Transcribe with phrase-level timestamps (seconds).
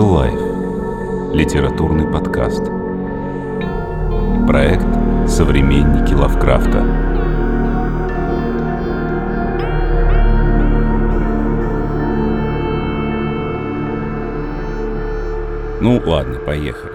[0.00, 1.34] Life.
[1.34, 2.64] Литературный подкаст.
[4.46, 4.86] Проект
[5.28, 6.82] «Современники Лавкрафта».
[15.82, 16.92] Ну ладно, поехали.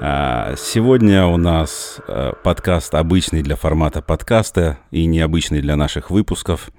[0.00, 6.70] А, сегодня у нас э, подкаст обычный для формата подкаста и необычный для наших выпусков.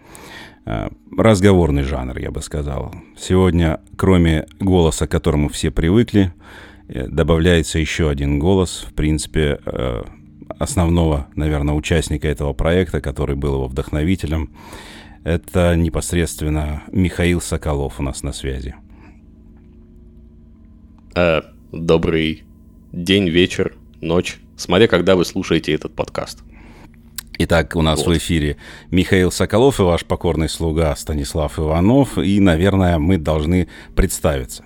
[0.66, 2.94] Э, разговорный жанр, я бы сказал.
[3.18, 6.34] Сегодня, кроме голоса, к которому все привыкли,
[6.88, 10.04] э, добавляется еще один голос, в принципе, э,
[10.60, 14.52] основного, наверное, участника этого проекта, который был его вдохновителем.
[15.24, 18.76] Это непосредственно Михаил Соколов у нас на связи.
[21.72, 22.44] добрый
[22.92, 26.44] день, вечер, ночь, смотря когда вы слушаете этот подкаст.
[27.44, 28.14] Итак, у нас вот.
[28.14, 28.58] в эфире
[28.92, 32.20] Михаил Соколов и ваш покорный слуга Станислав Иванов.
[32.20, 34.64] И, наверное, мы должны представиться.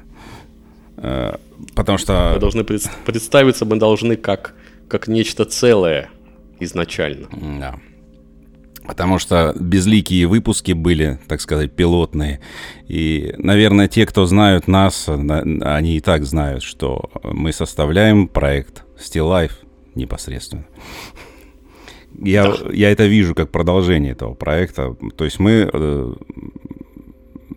[0.97, 1.35] Э,
[1.73, 2.31] потому что...
[2.33, 2.83] Мы должны пред...
[3.05, 4.55] представиться, мы должны как,
[4.89, 6.09] как нечто целое
[6.59, 7.29] изначально.
[7.59, 7.79] Да.
[8.85, 12.41] Потому что безликие выпуски были, так сказать, пилотные.
[12.89, 19.29] И, наверное, те, кто знают нас, они и так знают, что мы составляем проект Still
[19.29, 19.53] Life
[19.95, 20.65] непосредственно.
[22.21, 22.71] Я, да.
[22.71, 24.95] я это вижу как продолжение этого проекта.
[25.15, 26.13] То есть мы э,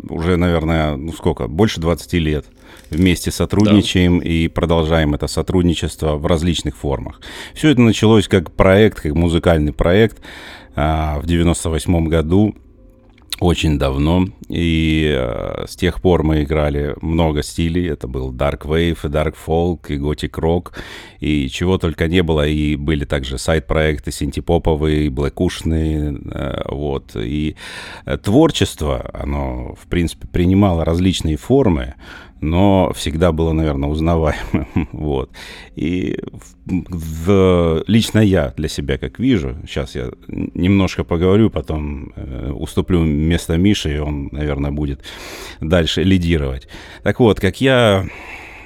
[0.08, 2.46] уже, наверное, ну сколько, больше 20 лет
[2.90, 4.28] вместе сотрудничаем да.
[4.28, 7.20] и продолжаем это сотрудничество в различных формах.
[7.54, 10.20] Все это началось как проект, как музыкальный проект
[10.74, 12.54] а, в 98 году
[13.40, 17.88] очень давно, и э, с тех пор мы играли много стилей.
[17.88, 20.72] Это был Dark Wave, и Dark Folk, и Gothic Rock,
[21.20, 22.46] и чего только не было.
[22.46, 27.14] И были также сайт-проекты синтепоповые, блэкушные, э, вот.
[27.14, 27.56] И
[28.06, 31.94] э, творчество, оно, в принципе, принимало различные формы,
[32.40, 34.66] но всегда было, наверное, узнаваемым.
[34.92, 35.30] вот.
[35.76, 36.18] И
[36.64, 43.02] в, в, лично я для себя как вижу, сейчас я немножко поговорю, потом э, уступлю
[43.04, 45.02] место Миши, и он, наверное, будет
[45.60, 46.68] дальше лидировать.
[47.02, 48.06] Так вот, как я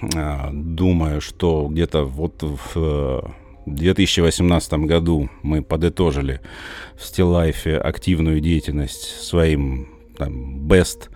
[0.02, 3.34] э, думаю, что где-то вот в...
[3.64, 6.40] В 2018 году мы подытожили
[6.96, 11.10] в Стиллайфе активную деятельность своим там, best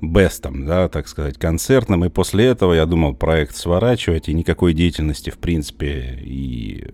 [0.00, 2.04] бестом, да, так сказать, концертным.
[2.04, 6.84] И после этого я думал проект сворачивать, и никакой деятельности, в принципе, и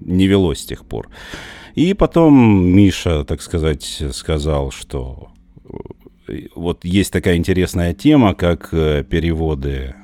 [0.00, 1.08] не велось с тех пор.
[1.74, 2.34] И потом
[2.66, 5.28] Миша, так сказать, сказал, что
[6.28, 9.94] э, вот есть такая интересная тема, как э, переводы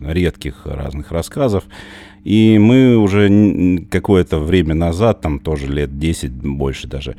[0.00, 1.64] э, редких разных рассказов.
[2.24, 7.16] И мы уже какое-то время назад, там тоже лет 10, больше даже,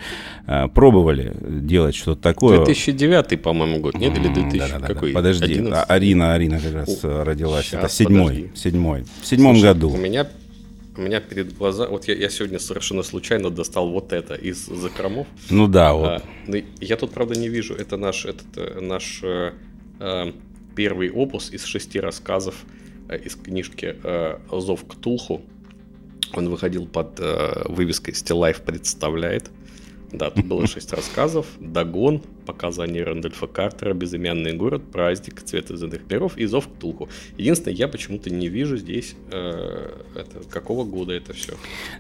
[0.48, 2.58] э, пробовали делать что-то такое.
[2.66, 4.18] 2009, по-моему, год, нет?
[4.18, 4.58] Или 2000?
[4.60, 5.12] Да, да, какой?
[5.12, 5.74] Подожди, 11?
[5.74, 7.66] А, Арина, Арина как раз О, родилась.
[7.66, 8.52] Сейчас, Это седьмой, подожди.
[8.56, 9.06] седьмой.
[9.22, 9.90] В седьмом Слушай, году.
[9.92, 10.28] У меня
[10.98, 11.92] у меня перед глазами...
[11.92, 15.28] Вот я, я сегодня совершенно случайно достал вот это из закромов.
[15.50, 16.08] Ну да, вот.
[16.08, 16.22] А,
[16.82, 17.74] я тут, правда, не вижу.
[17.74, 19.54] Это наш, этот, э, наш э,
[20.02, 20.34] э,
[20.76, 22.79] первый опус из шести рассказов Э,
[23.16, 25.42] из книжки э, «Зов Ктулху».
[26.34, 29.50] Он выходил под э, вывеской «Still Life представляет».
[30.12, 31.46] Да, тут было шесть рассказов.
[31.60, 37.10] Дагон, показания Рэндольфа Картера, безымянный город, праздник, цвет из миров и зов Ктулху.
[37.38, 41.54] Единственное, я почему-то не вижу здесь, э, это, какого года это все.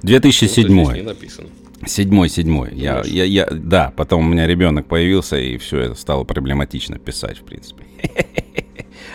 [0.03, 0.94] 2007.
[0.94, 1.50] Не написано.
[1.86, 2.72] Седьмой, седьмой.
[2.74, 7.38] Я, я, я, да, потом у меня ребенок появился, и все это стало проблематично писать,
[7.38, 7.86] в принципе.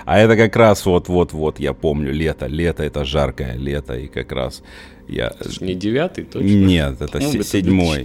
[0.04, 2.47] А это как раз вот-вот-вот, я помню, лето.
[2.47, 4.62] Лето— это жаркое лето, и как раз
[5.09, 5.28] я...
[5.28, 6.47] Это же не девятый, точно?
[6.47, 8.04] Нет, это ну, седьмой.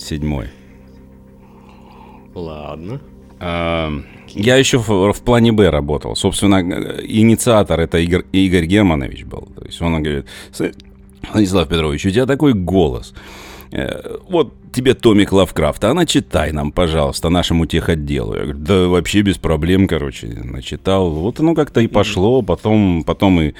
[0.00, 0.46] Седьмой.
[2.34, 3.00] Ладно.
[3.40, 6.14] Я еще в, в плане Б работал.
[6.14, 6.60] Собственно,
[7.02, 9.48] инициатор это Игорь, Игорь Германович был.
[9.56, 10.26] То есть он говорит,
[11.28, 13.14] Станислав Петрович, у тебя такой голос.
[13.72, 18.34] Э, вот тебе томик Лавкрафта, а начитай нам, пожалуйста, нашему техотделу.
[18.34, 21.10] Я говорю, да вообще без проблем, короче, начитал.
[21.10, 23.54] Вот оно как-то и пошло, потом, потом и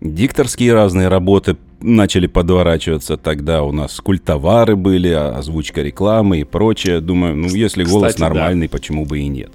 [0.00, 3.16] дикторские разные работы начали подворачиваться.
[3.16, 7.00] Тогда у нас культовары были, а, озвучка рекламы и прочее.
[7.00, 8.72] Думаю, ну если голос Кстати, нормальный, да.
[8.72, 9.50] почему бы и нет.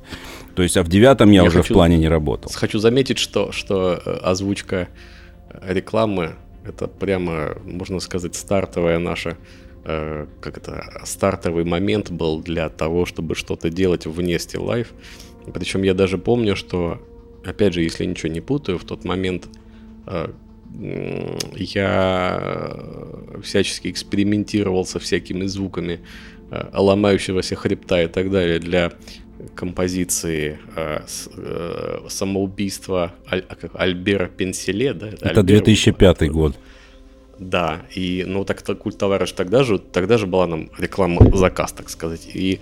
[0.56, 2.52] То есть, а в девятом я, я уже хочу, в плане не работал.
[2.54, 4.90] Хочу заметить, что, что э, озвучка
[5.68, 9.38] рекламы это прямо, можно сказать, стартовая наша
[9.86, 14.88] Э, как это, стартовый момент был для того, чтобы что-то делать вне Still Life.
[15.54, 17.02] Причем я даже помню, что,
[17.46, 19.50] опять же, если ничего не путаю, в тот момент
[20.08, 20.30] э,
[21.56, 22.80] я
[23.44, 26.00] всячески экспериментировал со всякими звуками
[26.50, 28.94] э, ломающегося хребта и так далее для
[29.56, 31.02] композиции э,
[31.36, 33.44] э, самоубийства Аль,
[33.74, 34.94] Альбера Пенселе.
[34.94, 35.10] Да?
[35.10, 36.56] Это Альбер, 2005 год.
[37.44, 41.90] Да, и ну так культ товарищ тогда же, тогда же была нам реклама заказ, так
[41.90, 42.28] сказать.
[42.34, 42.62] И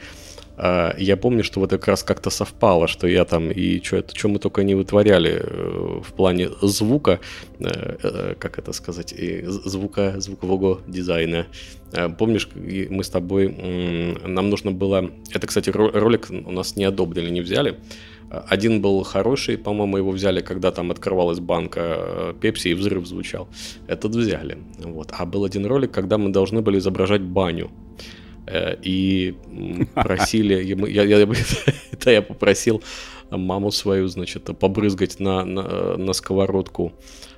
[0.57, 4.28] э, я помню, что вот как раз как-то совпало, что я там и что что
[4.28, 7.19] мы только не вытворяли э, в плане звука,
[7.60, 7.66] э,
[8.04, 11.45] э, как это сказать, и звука, звукового дизайна.
[11.94, 16.86] Э, помнишь, мы с тобой, э, нам нужно было, это, кстати, ролик у нас не
[16.86, 17.77] одобрили, не взяли.
[18.31, 23.50] Один был хороший, по-моему, его взяли, когда там открывалась банка э, Пепси и взрыв звучал.
[23.88, 24.57] Этот взяли.
[24.80, 25.10] Вот.
[25.12, 27.69] А был один ролик, когда мы должны были изображать баню.
[28.48, 29.36] Э, и
[29.95, 31.28] просили, я, я,
[31.92, 32.81] это я попросил
[33.30, 36.94] маму свою, значит, побрызгать на, на, на сковородку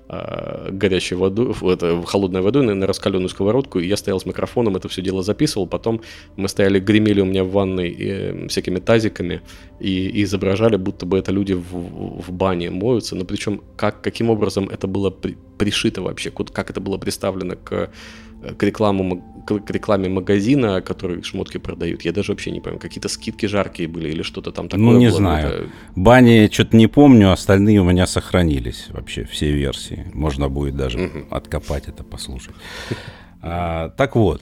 [0.09, 4.75] э, горячей водой, это, холодной водой на, на раскаленную сковородку, и я стоял с микрофоном,
[4.75, 6.01] это все дело записывал, потом
[6.35, 9.41] мы стояли, гремели у меня в ванной э, всякими тазиками
[9.79, 14.29] и, и изображали, будто бы это люди в, в бане моются, но причем как, каким
[14.29, 17.89] образом это было при, пришито вообще, как это было представлено к
[18.57, 22.03] к, рекламу, к рекламе магазина, который шмотки продают.
[22.03, 24.85] Я даже вообще не помню, какие-то скидки жаркие были или что-то там такое.
[24.85, 25.17] Ну, не было.
[25.17, 25.47] знаю.
[25.47, 25.69] Это...
[25.95, 30.05] Бани что-то не помню, остальные у меня сохранились вообще, все версии.
[30.13, 31.19] Можно будет даже угу.
[31.29, 32.55] откопать это, послушать.
[33.41, 34.41] А, так вот,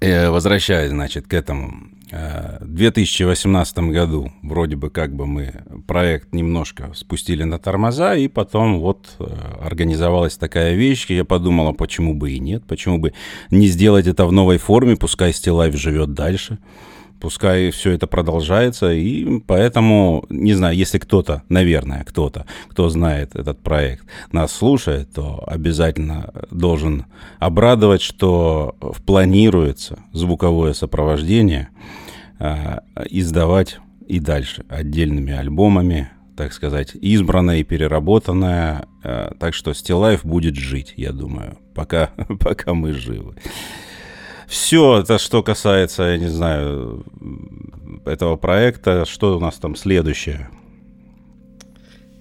[0.00, 1.90] э, возвращаясь, значит, к этому.
[2.10, 8.28] Э, в 2018 году вроде бы как бы мы проект немножко спустили на тормоза, и
[8.28, 9.24] потом вот э,
[9.62, 13.12] организовалась такая вещь, я подумал, а почему бы и нет, почему бы
[13.50, 16.58] не сделать это в новой форме, пускай Стилайф живет дальше
[17.20, 23.60] пускай все это продолжается, и поэтому, не знаю, если кто-то, наверное, кто-то, кто знает этот
[23.60, 27.04] проект, нас слушает, то обязательно должен
[27.38, 28.74] обрадовать, что
[29.06, 31.68] планируется звуковое сопровождение.
[31.68, 31.99] э,
[33.10, 33.78] издавать
[34.10, 38.88] и дальше отдельными альбомами, так сказать, избранное и переработанное.
[39.04, 42.10] Э, так что Стилайф будет жить, я думаю, пока,
[42.40, 43.36] пока мы живы.
[44.48, 47.04] Все, это что касается, я не знаю,
[48.04, 49.04] этого проекта.
[49.04, 50.48] Что у нас там следующее?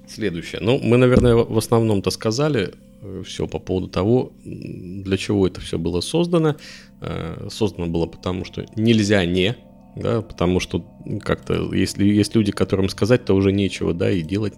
[0.08, 0.62] Следующее.
[0.62, 5.80] Ну, мы, наверное, в основном-то сказали э, все по поводу того, для чего это все
[5.80, 6.56] было создано.
[7.02, 9.56] Э, создано было потому, что нельзя не,
[10.02, 10.86] да, потому что
[11.22, 14.56] как-то, если есть люди, которым сказать, то уже нечего, да, и делать,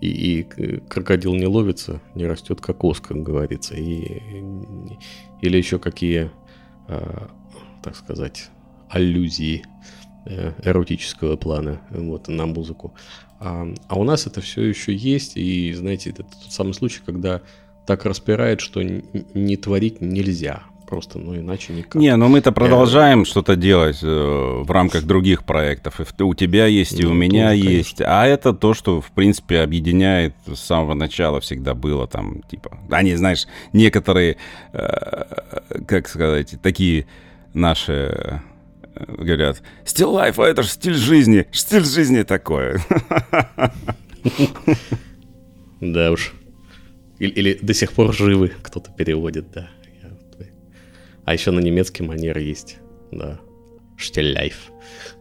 [0.00, 0.42] и, и
[0.88, 4.20] крокодил не ловится, не растет кокос, как говорится, и,
[5.40, 6.30] или еще какие
[6.88, 7.28] Э,
[7.82, 8.48] так сказать,
[8.88, 9.64] аллюзии
[10.26, 12.94] э, эротического плана вот, на музыку.
[13.40, 17.42] А, а у нас это все еще есть, и, знаете, это тот самый случай, когда
[17.86, 20.62] так распирает, что не творить нельзя.
[20.92, 21.94] Просто, ну иначе никак.
[21.94, 23.24] Не, но мы-то продолжаем Я...
[23.24, 26.00] что-то делать э, в рамках других проектов.
[26.00, 27.96] И у тебя есть, и ну, у меня тоже, есть.
[27.96, 28.20] Конечно.
[28.20, 33.14] А это то, что, в принципе, объединяет с самого начала всегда было там, типа, они,
[33.14, 34.36] знаешь, некоторые,
[34.74, 35.24] э,
[35.88, 37.06] как сказать, такие
[37.54, 38.42] наши
[38.94, 42.82] э, говорят, стиль лайфа, это же стиль жизни, стиль жизни такое.
[45.80, 46.34] Да уж.
[47.18, 49.70] Или, или до сих пор живы, кто-то переводит, да.
[51.24, 52.78] А еще на немецкий манер есть,
[53.10, 53.40] да.
[53.96, 54.72] Штилляйф.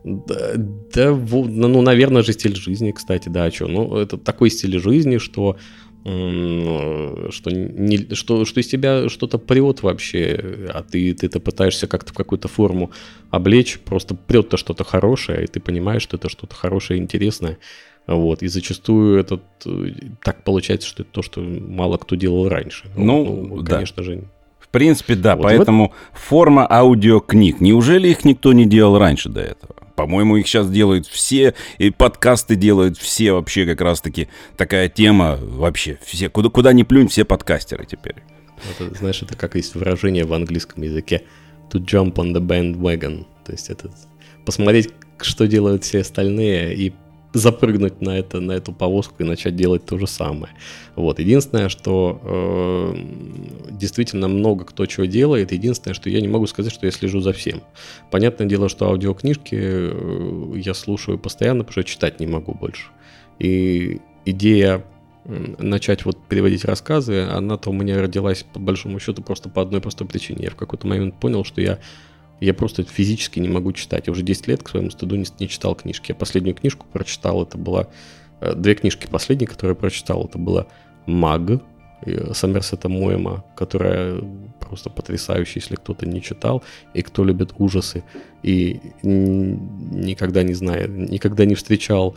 [0.04, 3.68] Да, да, ну, наверное же, стиль жизни, кстати, да, что?
[3.68, 5.58] Ну, это такой стиль жизни, что
[6.04, 12.12] что, не, что, что из тебя что-то прет вообще, а ты, ты это пытаешься как-то
[12.12, 12.92] в какую-то форму
[13.30, 17.60] облечь, просто прет-то что-то хорошее, и ты понимаешь, что это что-то хорошее и интересное.
[18.08, 19.40] Вот, и зачастую это
[20.24, 22.88] так получается, что это то, что мало кто делал раньше.
[22.98, 24.04] Ну, ну конечно да.
[24.04, 24.24] же,
[24.72, 25.36] принципе, да.
[25.36, 26.20] Вот поэтому вот...
[26.20, 27.62] форма аудиокниг.
[27.62, 29.76] Неужели их никто не делал раньше до этого?
[29.96, 36.00] По-моему, их сейчас делают все, и подкасты делают все вообще как раз-таки такая тема вообще.
[36.04, 38.16] Все, куда, куда ни плюнь, все подкастеры теперь.
[38.70, 41.24] Это, знаешь, это как есть выражение в английском языке
[41.72, 43.26] to jump on the bandwagon.
[43.46, 43.92] То есть это
[44.46, 46.94] посмотреть, что делают все остальные и
[47.34, 50.54] запрыгнуть на, это, на эту повозку и начать делать то же самое.
[50.96, 51.20] Вот.
[51.20, 52.96] Единственное, что э,
[53.72, 55.52] действительно много кто чего делает.
[55.52, 57.62] Единственное, что я не могу сказать, что я слежу за всем.
[58.10, 62.88] Понятное дело, что аудиокнижки э, я слушаю постоянно, потому что читать не могу больше.
[63.40, 64.84] И идея
[65.26, 70.08] начать вот переводить рассказы, она-то у меня родилась по большому счету просто по одной простой
[70.08, 70.46] причине.
[70.46, 71.80] Я в какой-то момент понял, что я
[72.46, 74.08] я просто физически не могу читать.
[74.08, 76.12] Я уже 10 лет к своему стыду не, не читал книжки.
[76.12, 77.88] Я последнюю книжку прочитал, это была...
[78.40, 80.68] Э, две книжки последние, которые я прочитал, это была
[81.06, 81.62] «Маг»,
[82.34, 84.20] Сомерсета Моэма, которая
[84.60, 86.64] просто потрясающая, если кто-то не читал,
[86.96, 88.04] и кто любит ужасы,
[88.42, 92.16] и никогда не знает, никогда не встречал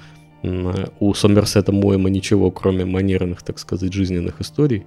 [1.00, 4.86] у Сомерсета Моэма ничего, кроме манерных, так сказать, жизненных историй.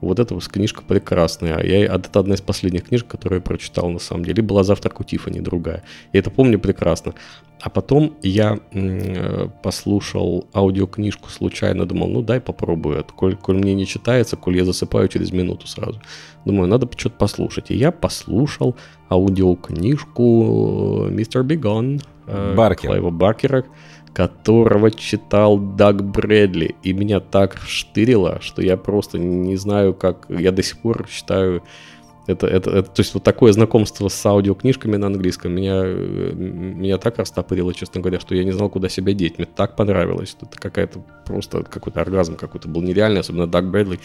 [0.00, 1.56] Вот эта книжка прекрасная.
[1.56, 4.42] А я, это одна из последних книжек, которую я прочитал на самом деле.
[4.42, 5.82] Была «Завтрак у Тиффани», другая.
[6.12, 7.14] Я это помню прекрасно.
[7.60, 13.04] А потом я м- послушал аудиокнижку случайно, думал, ну дай попробую.
[13.16, 16.00] Коль, коль мне не читается, коль я засыпаю через минуту сразу.
[16.44, 17.72] Думаю, надо что-то послушать.
[17.72, 18.76] И я послушал
[19.10, 22.90] аудиокнижку «Мистер Бигон» э, Баркер.
[22.90, 23.64] Клайва Баркера
[24.12, 26.76] которого читал Даг Брэдли.
[26.82, 30.26] И меня так штырило, что я просто не знаю, как...
[30.28, 31.62] Я до сих пор считаю...
[32.26, 37.16] Это, это, это, то есть вот такое знакомство с аудиокнижками на английском меня, меня так
[37.16, 39.38] растопырило, честно говоря, что я не знал, куда себя деть.
[39.38, 40.36] Мне так понравилось.
[40.38, 43.98] Это какая-то просто какой-то оргазм какой-то был нереальный, особенно Даг Брэдли.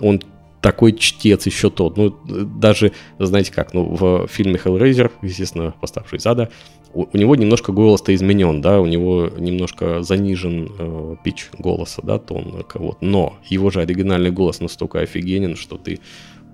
[0.00, 0.20] Он
[0.64, 1.98] такой чтец еще тот.
[1.98, 6.48] Ну, даже, знаете как, ну, в фильме Hellraiser, естественно, поставший из ада,
[6.94, 12.18] у, у него немножко голос-то изменен, да, у него немножко занижен э, пич голоса, да,
[12.18, 16.00] тон кого-то, но его же оригинальный голос настолько офигенен, что ты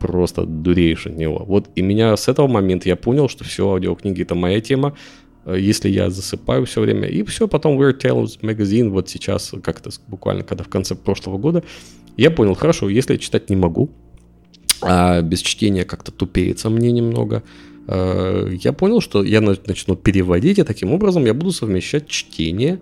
[0.01, 1.45] просто дуреешь от него.
[1.47, 4.97] Вот и меня с этого момента я понял, что все, аудиокниги это моя тема,
[5.47, 7.09] если я засыпаю все время.
[7.09, 11.63] И все, потом Weird Tales Magazine, вот сейчас, как-то буквально, когда в конце прошлого года,
[12.17, 13.91] я понял, хорошо, если я читать не могу,
[14.83, 17.43] а без чтения как-то тупеется мне немного,
[17.91, 22.79] Э, я понял, что я начну переводить, и таким образом я буду совмещать чтение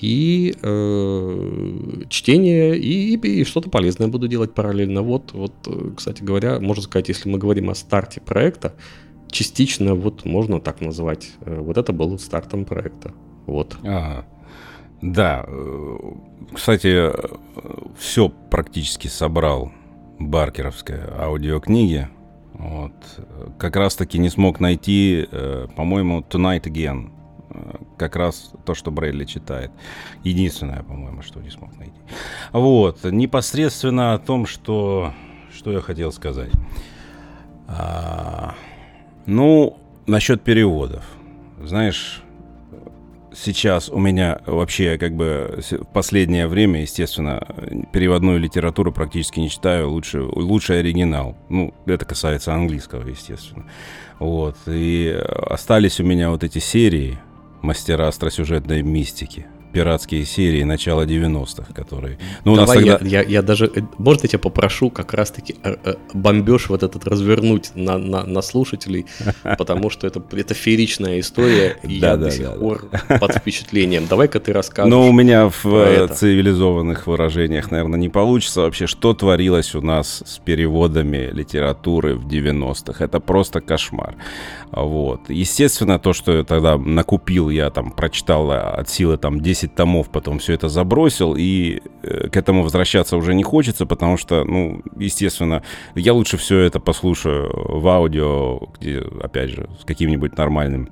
[0.00, 5.02] и э, чтение и, и, и что-то полезное буду делать параллельно.
[5.02, 8.74] Вот, вот, э, кстати говоря, можно сказать, если мы говорим о старте проекта,
[9.32, 11.32] частично вот можно так назвать.
[11.40, 13.12] Э, вот это был стартом проекта.
[13.46, 13.76] Вот.
[13.82, 14.24] Ага.
[15.00, 15.44] Да,
[16.54, 17.10] кстати,
[17.98, 19.72] все практически собрал
[20.20, 22.08] Баркеровская аудиокниги.
[22.52, 22.92] Вот.
[23.58, 27.10] Как раз-таки не смог найти, э, по-моему, Tonight Again.
[27.50, 29.70] Э, как раз то, что Брейли читает.
[30.22, 31.96] Единственное, по-моему, что не смог найти.
[32.52, 33.04] Вот.
[33.04, 35.12] Непосредственно о том, что,
[35.52, 36.52] что я хотел сказать.
[37.66, 38.54] А,
[39.26, 41.04] ну, насчет переводов.
[41.62, 42.22] Знаешь,
[43.34, 47.46] сейчас у меня вообще как бы в последнее время, естественно,
[47.92, 51.36] переводную литературу практически не читаю, лучше, лучше оригинал.
[51.48, 53.66] Ну, это касается английского, естественно.
[54.18, 54.56] Вот.
[54.66, 57.18] И остались у меня вот эти серии
[57.62, 62.18] «Мастера остросюжетной мистики» пиратские серии начала 90-х, которые...
[62.44, 63.08] Ну, Давай у нас тогда...
[63.08, 63.66] я, я, я даже...
[63.74, 68.24] Э, может, я тебя попрошу как раз-таки э, э, бомбеж вот этот развернуть на, на,
[68.24, 69.06] на слушателей,
[69.58, 72.88] потому что это, это фееричная история, и я до сих пор
[73.20, 74.06] под впечатлением.
[74.08, 74.90] Давай-ка ты расскажешь.
[74.90, 80.38] Ну, у меня в цивилизованных выражениях, наверное, не получится вообще, что творилось у нас с
[80.38, 83.04] переводами литературы в 90-х.
[83.04, 84.16] Это просто кошмар.
[84.70, 85.28] Вот.
[85.28, 90.54] Естественно, то, что тогда накупил, я там прочитал от силы там 10 томов, потом все
[90.54, 95.62] это забросил, и э, к этому возвращаться уже не хочется, потому что, ну, естественно,
[95.94, 100.88] я лучше все это послушаю в аудио, где, опять же, с каким-нибудь нормальным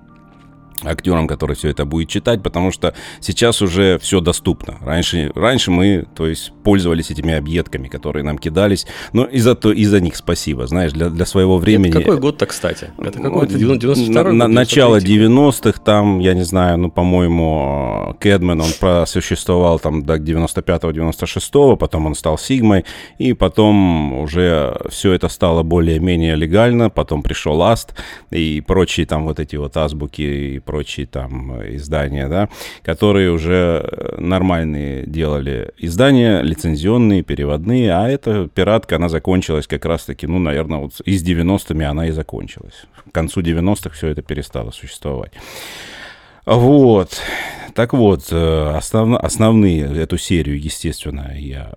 [0.85, 4.79] актерам, который все это будет читать, потому что сейчас уже все доступно.
[4.81, 9.73] Раньше, раньше мы, то есть, пользовались этими объедками, которые нам кидались, но и за, то,
[9.73, 11.91] и за них спасибо, знаешь, для, для своего времени.
[11.91, 12.91] Это какой год-то, кстати?
[12.99, 13.47] Это какой?
[13.47, 20.05] то 92 на, Начало 90-х, там, я не знаю, ну, по-моему, Кэдмен, он просуществовал там
[20.05, 22.85] до 95-96, потом он стал Сигмой,
[23.19, 27.95] и потом уже все это стало более-менее легально, потом пришел Аст
[28.31, 32.49] и прочие там вот эти вот азбуки и прочие там издания, да,
[32.85, 40.29] которые уже э, нормальные делали издания, лицензионные, переводные, а эта пиратка, она закончилась как раз-таки,
[40.29, 42.85] ну, наверное, вот из 90-ми она и закончилась.
[43.11, 45.33] К концу 90-х все это перестало существовать.
[46.47, 47.21] Вот.
[47.75, 51.73] Так вот, э, основ, основные эту серию, естественно, я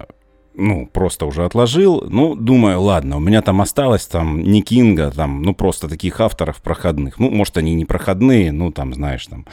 [0.55, 2.03] ну, просто уже отложил.
[2.07, 6.62] Ну, думаю, ладно, у меня там осталось там не Кинга, там, ну, просто таких авторов
[6.62, 7.19] проходных.
[7.19, 9.45] Ну, может, они не проходные, ну, там, знаешь, там...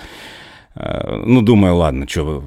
[0.74, 2.44] Э, ну, думаю, ладно, что,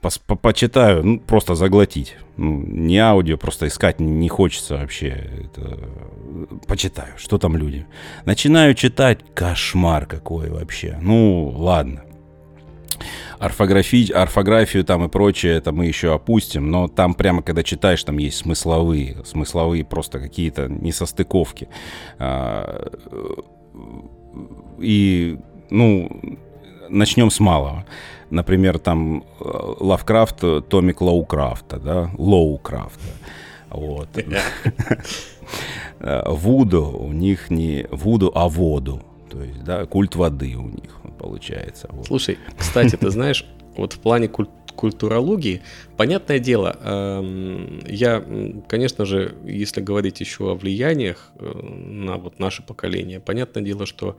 [0.00, 2.16] по по почитаю, ну, просто заглотить.
[2.36, 5.28] Ну, не аудио, просто искать не, не хочется вообще.
[5.44, 5.78] Это,
[6.66, 7.86] почитаю, что там люди.
[8.24, 10.98] Начинаю читать, кошмар какой вообще.
[11.02, 12.04] Ну, ладно
[13.38, 14.10] орфографи...
[14.12, 18.38] орфографию там и прочее, это мы еще опустим, но там прямо, когда читаешь, там есть
[18.38, 21.68] смысловые, смысловые просто какие-то несостыковки.
[22.18, 22.90] А,
[24.78, 25.38] и,
[25.70, 26.20] ну,
[26.88, 27.84] начнем с малого.
[28.30, 33.08] Например, там Лавкрафт, Томик Лоукрафта, да, Лоукрафта.
[33.70, 34.08] Вот.
[36.26, 39.02] Вуду у них не вуду, а воду.
[39.30, 41.88] То есть, да, культ воды у них получается.
[41.90, 42.06] Вот.
[42.06, 43.44] Слушай, кстати, ты знаешь,
[43.76, 45.60] вот в плане культ культурологии,
[45.96, 48.24] понятное дело, эм, я,
[48.68, 54.18] конечно же, если говорить еще о влияниях э, на вот наше поколение, понятное дело, что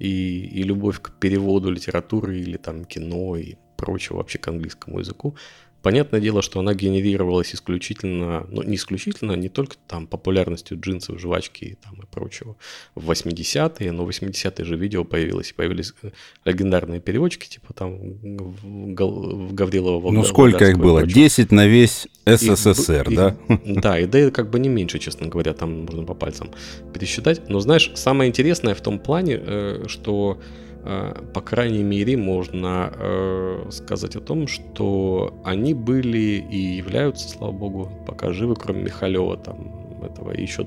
[0.00, 5.36] и, и любовь к переводу литературы или там кино и прочего вообще к английскому языку,
[5.82, 11.64] Понятное дело, что она генерировалась исключительно, ну не исключительно, не только там популярностью джинсов, жвачки
[11.64, 12.56] и, там, и прочего
[12.94, 16.10] в 80-е, но в 80-е же видео появилось, появились э,
[16.44, 20.10] легендарные переводчики, типа там в, Гаврилова.
[20.10, 21.06] Ну сколько их было?
[21.06, 23.36] 10 на весь СССР, и, да?
[23.64, 26.50] И, да, и да, как бы не меньше, честно говоря, там можно по пальцам
[26.92, 27.48] пересчитать.
[27.48, 30.40] Но знаешь, самое интересное в том плане, э, что
[30.82, 37.90] по крайней мере, можно э, сказать о том, что они были и являются, слава богу,
[38.06, 40.66] пока живы, кроме Михалева, там, этого еще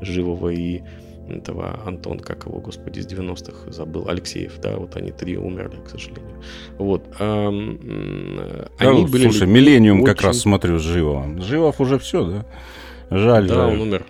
[0.00, 0.82] живого и
[1.28, 5.88] этого Антон, как его, господи, из 90-х забыл, Алексеев, да, вот они три умерли, к
[5.88, 6.42] сожалению.
[6.78, 7.04] Вот.
[7.18, 10.06] А, они да, были слушай, Миллениум очень...
[10.06, 11.40] как раз смотрю с Живовым.
[11.42, 12.46] Живов уже все, да?
[13.10, 13.74] Жаль, Да, жаль.
[13.74, 14.06] он умер.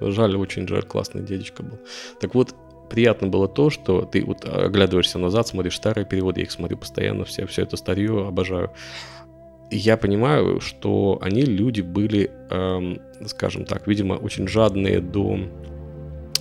[0.00, 1.78] Жаль, очень жаль, классный дедечка был.
[2.20, 2.54] Так вот,
[2.90, 7.24] приятно было то, что ты вот оглядываешься назад, смотришь старые переводы, я их смотрю постоянно,
[7.24, 8.70] все, все это старье обожаю.
[9.70, 15.38] Я понимаю, что они люди были, эм, скажем так, видимо, очень жадные до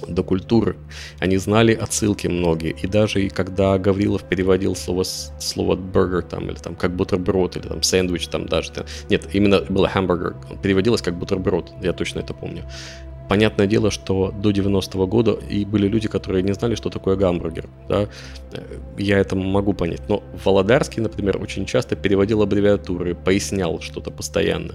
[0.07, 0.77] до культуры.
[1.19, 2.75] Они знали отсылки многие.
[2.81, 7.67] И даже и когда Гаврилов переводил слово, слово бургер там, или там как бутерброд, или
[7.67, 8.71] там сэндвич там даже.
[9.09, 10.35] Нет, именно было хамбургер.
[10.61, 12.63] Переводилось как бутерброд, я точно это помню.
[13.29, 17.69] Понятное дело, что до 90-го года и были люди, которые не знали, что такое гамбургер.
[17.87, 18.07] Да?
[18.97, 20.01] Я это могу понять.
[20.09, 24.73] Но Володарский, например, очень часто переводил аббревиатуры, пояснял что-то постоянно.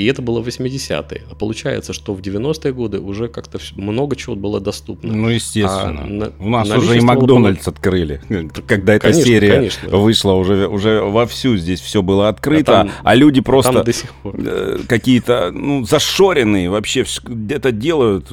[0.00, 1.22] И это было в 80-е.
[1.30, 5.12] А получается, что в 90-е годы уже как-то много чего было доступно.
[5.12, 6.04] Ну, естественно.
[6.04, 7.74] А на, У нас уже и Макдональдс было...
[7.74, 8.22] открыли.
[8.66, 9.96] Когда эта конечно, серия конечно.
[9.98, 14.36] вышла, уже, уже вовсю здесь все было открыто, а, там, а люди просто сих пор.
[14.38, 17.04] Э, какие-то ну, зашоренные вообще
[17.50, 18.32] это делают.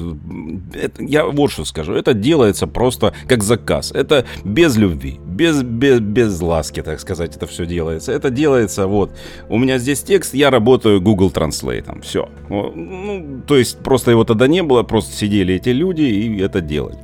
[0.72, 1.92] Это, я вот что скажу.
[1.92, 3.92] Это делается просто как заказ.
[3.92, 8.10] Это без любви, без, без, без ласки, так сказать, это все делается.
[8.10, 9.10] Это делается вот.
[9.48, 12.02] У меня здесь текст, я работаю Google Translate.
[12.02, 12.28] Все.
[12.48, 16.98] Ну, то есть просто его тогда не было, просто сидели эти люди и это делали.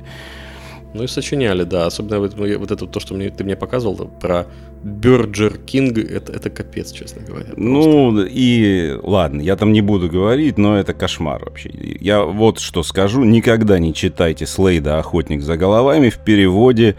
[0.93, 1.85] Ну и сочиняли, да.
[1.85, 4.47] Особенно вот, ну, вот это то, что мне, ты мне показывал про
[4.83, 7.45] Бёрджер Кинг, это, это капец, честно говоря.
[7.45, 7.61] Просто.
[7.61, 11.69] Ну и ладно, я там не буду говорить, но это кошмар вообще.
[12.01, 16.95] Я вот что скажу, никогда не читайте Слейда «Охотник за головами» в переводе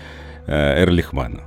[0.53, 1.41] Эрлихмана.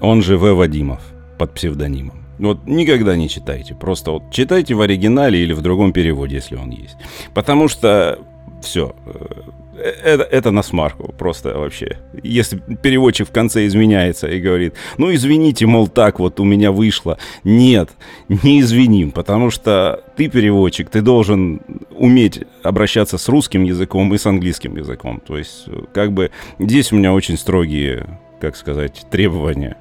[0.00, 0.54] Он же В.
[0.54, 1.00] Вадимов
[1.38, 2.22] под псевдонимом.
[2.38, 3.74] Вот никогда не читайте.
[3.74, 6.96] Просто вот читайте в оригинале или в другом переводе, если он есть.
[7.34, 8.18] Потому что
[8.62, 8.94] все.
[9.06, 11.98] Э, это, это на смарку просто вообще.
[12.22, 17.18] Если переводчик в конце изменяется и говорит, ну извините, мол, так вот у меня вышло.
[17.44, 17.90] Нет,
[18.28, 21.60] не извиним, потому что ты переводчик, ты должен
[21.90, 25.22] уметь обращаться с русским языком и с английским языком.
[25.26, 28.06] То есть, как бы здесь у меня очень строгие,
[28.42, 29.76] как сказать, требования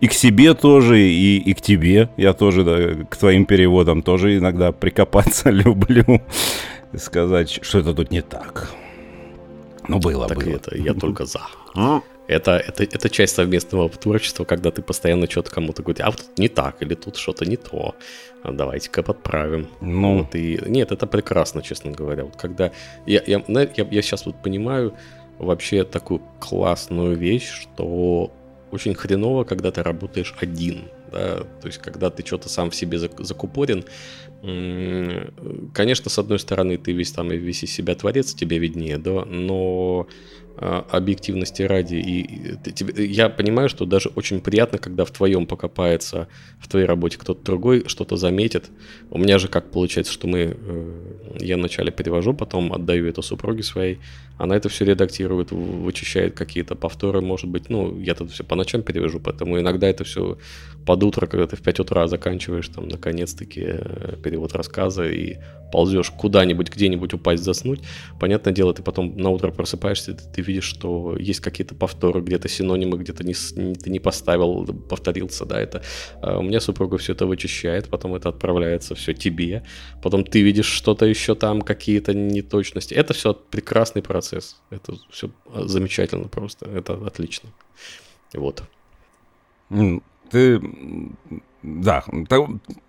[0.00, 2.08] и к себе тоже, и, и к тебе.
[2.16, 6.22] Я тоже, да, к твоим переводам тоже иногда прикопаться люблю.
[6.96, 8.70] Сказать, что это тут не так.
[9.88, 10.56] Ну, было, так было.
[10.56, 11.40] это я только за.
[12.28, 16.48] Это, это, это часть совместного творчества, когда ты постоянно что-то кому-то говоришь, а вот не
[16.48, 17.94] так, или тут что-то не то.
[18.42, 19.66] А давайте-ка подправим.
[19.80, 20.18] Ну.
[20.18, 22.24] Вот, и, нет, это прекрасно, честно говоря.
[22.24, 22.70] Вот когда
[23.06, 24.94] я, я, я, я сейчас вот понимаю
[25.38, 28.32] вообще такую классную вещь, что
[28.70, 30.90] очень хреново, когда ты работаешь один.
[31.10, 31.38] Да?
[31.60, 33.84] То есть, когда ты что-то сам в себе закупорен.
[34.40, 39.24] Конечно, с одной стороны, ты весь там и весь из себя творец, тебе виднее, да,
[39.24, 40.06] но
[40.58, 41.94] объективности ради.
[41.96, 47.44] И я понимаю, что даже очень приятно, когда в твоем покопается, в твоей работе кто-то
[47.44, 48.70] другой что-то заметит.
[49.10, 50.92] У меня же как получается, что мы, э,
[51.40, 53.98] я вначале перевожу, потом отдаю это супруге своей,
[54.36, 57.68] она это все редактирует, вычищает какие-то повторы, может быть.
[57.68, 60.38] Ну, я тут все по ночам перевожу, поэтому иногда это все
[60.86, 65.36] под утро, когда ты в 5 утра заканчиваешь, там, наконец-таки, э, перевод рассказа и
[65.72, 67.80] ползешь куда-нибудь, где-нибудь упасть, заснуть.
[68.18, 72.98] Понятное дело, ты потом на утро просыпаешься, ты видишь, что есть какие-то повторы, где-то синонимы,
[72.98, 75.82] где-то не, не, ты не поставил, повторился, да, это.
[76.22, 79.62] А у меня супруга все это вычищает, потом это отправляется все тебе,
[80.02, 82.94] потом ты видишь что-то еще там, какие-то неточности.
[82.94, 87.50] Это все прекрасный процесс, это все замечательно просто, это отлично.
[88.34, 88.62] Вот.
[90.30, 90.60] ты...
[91.60, 92.04] Да,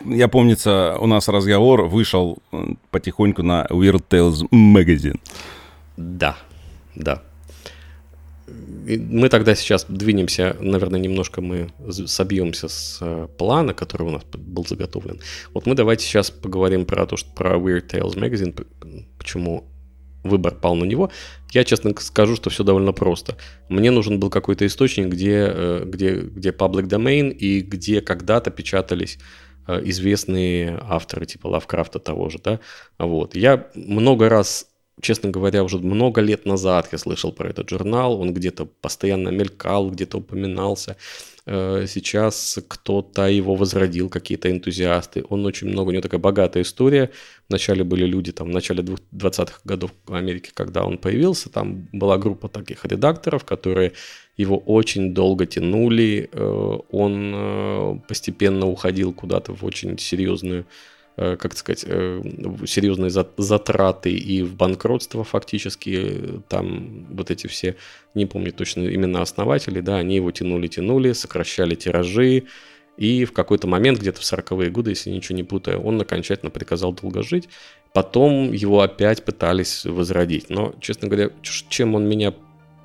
[0.06, 2.38] я помнится, у нас разговор вышел
[2.92, 5.20] потихоньку на Weird Tales Magazine.
[5.98, 6.38] Да,
[6.96, 7.24] да.
[8.50, 14.66] Мы тогда сейчас двинемся, наверное, немножко мы собьемся с э, плана, который у нас был
[14.66, 15.20] заготовлен.
[15.54, 18.66] Вот мы давайте сейчас поговорим про то, что про Weird Tales Magazine,
[19.18, 19.70] почему
[20.24, 21.12] выбор пал на него.
[21.52, 23.38] Я честно скажу, что все довольно просто.
[23.70, 29.20] Мне нужен был какой-то источник, где, э, где, где public domain и где когда-то печатались
[29.68, 32.60] э, известные авторы типа Лавкрафта того же, да,
[32.98, 33.36] вот.
[33.36, 34.68] Я много раз
[35.02, 39.90] честно говоря, уже много лет назад я слышал про этот журнал, он где-то постоянно мелькал,
[39.92, 40.98] где-то упоминался.
[41.46, 45.24] Э, сейчас кто-то его возродил, какие-то энтузиасты.
[45.30, 47.10] Он очень много, у него такая богатая история.
[47.48, 52.18] Вначале были люди, там, в начале 20-х годов в Америке, когда он появился, там была
[52.18, 53.94] группа таких редакторов, которые
[54.38, 56.30] его очень долго тянули.
[56.32, 60.66] Э, он э, постепенно уходил куда-то в очень серьезную
[61.40, 62.22] как сказать, э,
[62.66, 66.42] серьезные затраты и в банкротство фактически.
[66.48, 67.76] Там вот эти все,
[68.16, 72.46] не помню точно имена основателей, да, они его тянули-тянули, сокращали тиражи,
[73.00, 76.92] и в какой-то момент, где-то в 40-е годы, если ничего не путаю, он окончательно приказал
[76.92, 77.48] долго жить.
[77.94, 80.50] Потом его опять пытались возродить.
[80.50, 82.34] Но, честно говоря, чем он меня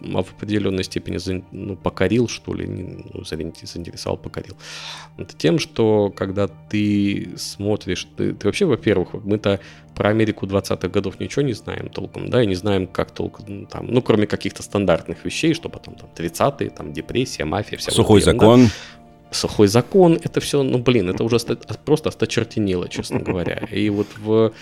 [0.01, 1.19] в определенной степени
[1.53, 4.57] ну, покорил, что ли, ну, заинтересовал, покорил.
[5.17, 9.61] Это тем, что когда ты смотришь, ты, ты вообще, во-первых, мы-то
[9.95, 13.67] про Америку 20-х годов ничего не знаем толком, да, и не знаем, как толком ну,
[13.67, 18.21] там, ну, кроме каких-то стандартных вещей, что потом там 30-е, там депрессия, мафия, вся Сухой
[18.21, 18.69] вот закон.
[19.31, 21.39] Сухой закон, это все, ну, блин, это уже
[21.85, 23.67] просто осточертенело, честно говоря.
[23.71, 24.53] И вот в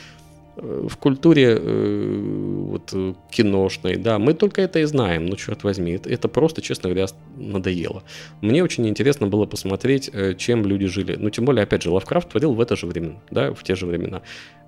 [0.57, 2.95] в культуре э, вот,
[3.31, 7.07] киношной, да, мы только это и знаем, ну, черт возьми, это, это просто, честно говоря,
[7.37, 8.03] надоело.
[8.43, 11.17] Мне очень интересно было посмотреть, э, чем люди жили.
[11.19, 13.87] Ну, тем более, опять же, Лавкрафт творил в это же время, да, в те же
[13.87, 14.21] времена.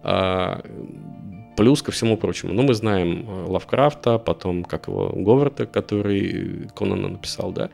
[0.02, 0.62] А,
[1.56, 7.52] плюс ко всему прочему, ну, мы знаем Лавкрафта, потом, как его, Говарда, который Конана написал,
[7.52, 7.68] да,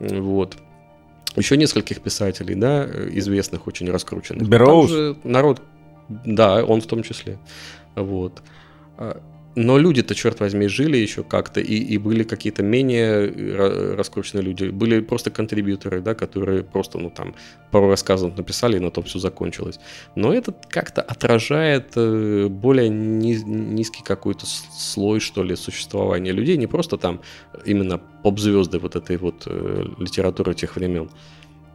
[0.00, 0.56] вот.
[1.36, 4.48] Еще нескольких писателей, да, известных, очень раскрученных.
[4.48, 5.16] Бероуз?
[5.24, 5.60] Народ
[6.08, 7.38] да, он в том числе.
[7.94, 8.42] Вот.
[8.96, 9.20] А,
[9.56, 14.64] но люди-то, черт возьми, жили еще как-то, и, и были какие-то менее э, раскрученные люди.
[14.64, 17.34] Были просто контрибьюторы, да, которые просто, ну, там,
[17.70, 19.78] пару рассказов написали, и на том все закончилось.
[20.16, 26.56] Но это как-то отражает э, более низ, низкий какой-то слой, что ли, существования людей.
[26.56, 27.20] Не просто там
[27.64, 31.10] именно поп-звезды вот этой вот э, литературы тех времен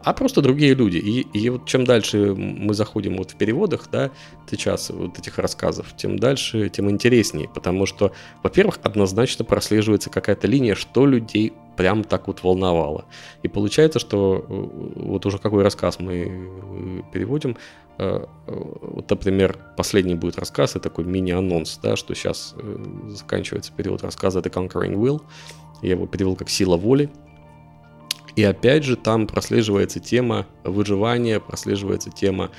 [0.04, 0.98] а просто другие люди.
[0.98, 4.12] И, и вот чем дальше мы заходим вот в переводах, да,
[4.50, 8.12] сейчас вот этих рассказов, тем дальше, тем интереснее, потому что,
[8.44, 13.06] во-первых, однозначно прослеживается какая-то линия, что людей прям так вот волновало.
[13.42, 17.58] И получается, что э, вот уже какой рассказ мы э, переводим,
[17.98, 22.54] э, вот, например, последний будет рассказ, и такой мини-анонс, да, что сейчас
[23.08, 25.22] заканчивается перевод рассказа The Conquering Will,
[25.82, 27.10] я его перевел как «Сила воли»,
[28.40, 32.52] и опять же там прослеживается тема выживания, прослеживается тема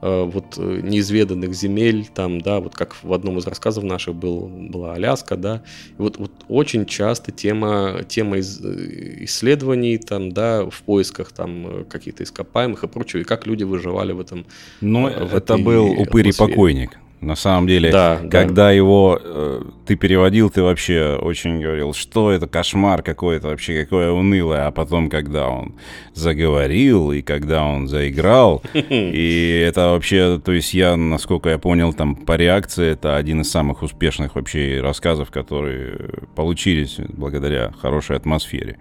[0.00, 4.48] э, вот э, неизведанных земель, там, да, вот как в одном из рассказов наших был,
[4.48, 5.62] была Аляска, да,
[5.98, 11.66] и вот, вот очень часто тема, тема из, э, исследований, там, да, в поисках там
[11.66, 14.46] э, каких-то ископаемых и прочего, и как люди выживали в этом.
[14.80, 16.98] Ну, это был упырь-покойник.
[17.26, 18.70] На самом деле, да, когда да.
[18.70, 24.68] его э, ты переводил, ты вообще очень говорил, что это кошмар какой-то, вообще какое унылое.
[24.68, 25.74] А потом, когда он
[26.14, 32.14] заговорил и когда он заиграл, и это вообще, то есть я, насколько я понял, там
[32.14, 38.78] по реакции, это один из самых успешных вообще рассказов, которые получились благодаря хорошей атмосфере.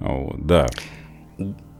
[0.00, 0.66] Вот, да.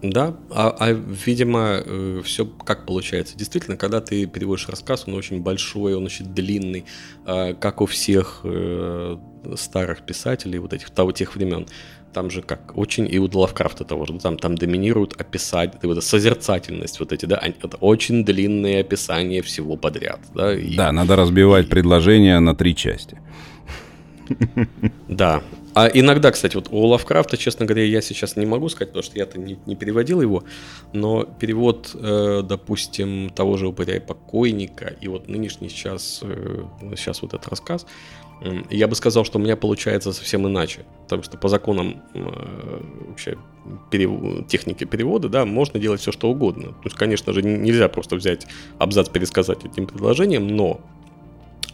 [0.02, 3.38] Да, а, а видимо, э, все как получается.
[3.38, 6.84] Действительно, когда ты переводишь рассказ, он очень большой, он очень длинный,
[7.24, 9.16] э, как у всех э,
[9.54, 11.66] старых писателей вот этих того тех времен.
[12.12, 16.98] Там же как очень и у Лавкрафта того же, там, там доминируют описать, вот созерцательность
[16.98, 20.52] вот эти, да, это очень длинные описания всего подряд, да.
[20.52, 21.68] И, да, надо разбивать и...
[21.68, 23.18] предложение на три части.
[25.08, 25.42] Да,
[25.74, 29.18] а иногда, кстати, вот у Лавкрафта, честно говоря, я сейчас не могу сказать, потому что
[29.18, 30.44] я-то не, не переводил его,
[30.92, 36.64] но перевод, э, допустим, того же «Упыря и покойника» и вот нынешний сейчас, э,
[36.96, 37.86] сейчас вот этот рассказ,
[38.42, 42.80] э, я бы сказал, что у меня получается совсем иначе, потому что по законам э,
[43.08, 43.38] вообще
[43.90, 44.46] перев...
[44.48, 46.68] техники перевода, да, можно делать все, что угодно.
[46.68, 48.46] То есть, конечно же, нельзя просто взять
[48.78, 50.80] абзац, пересказать этим предложением, но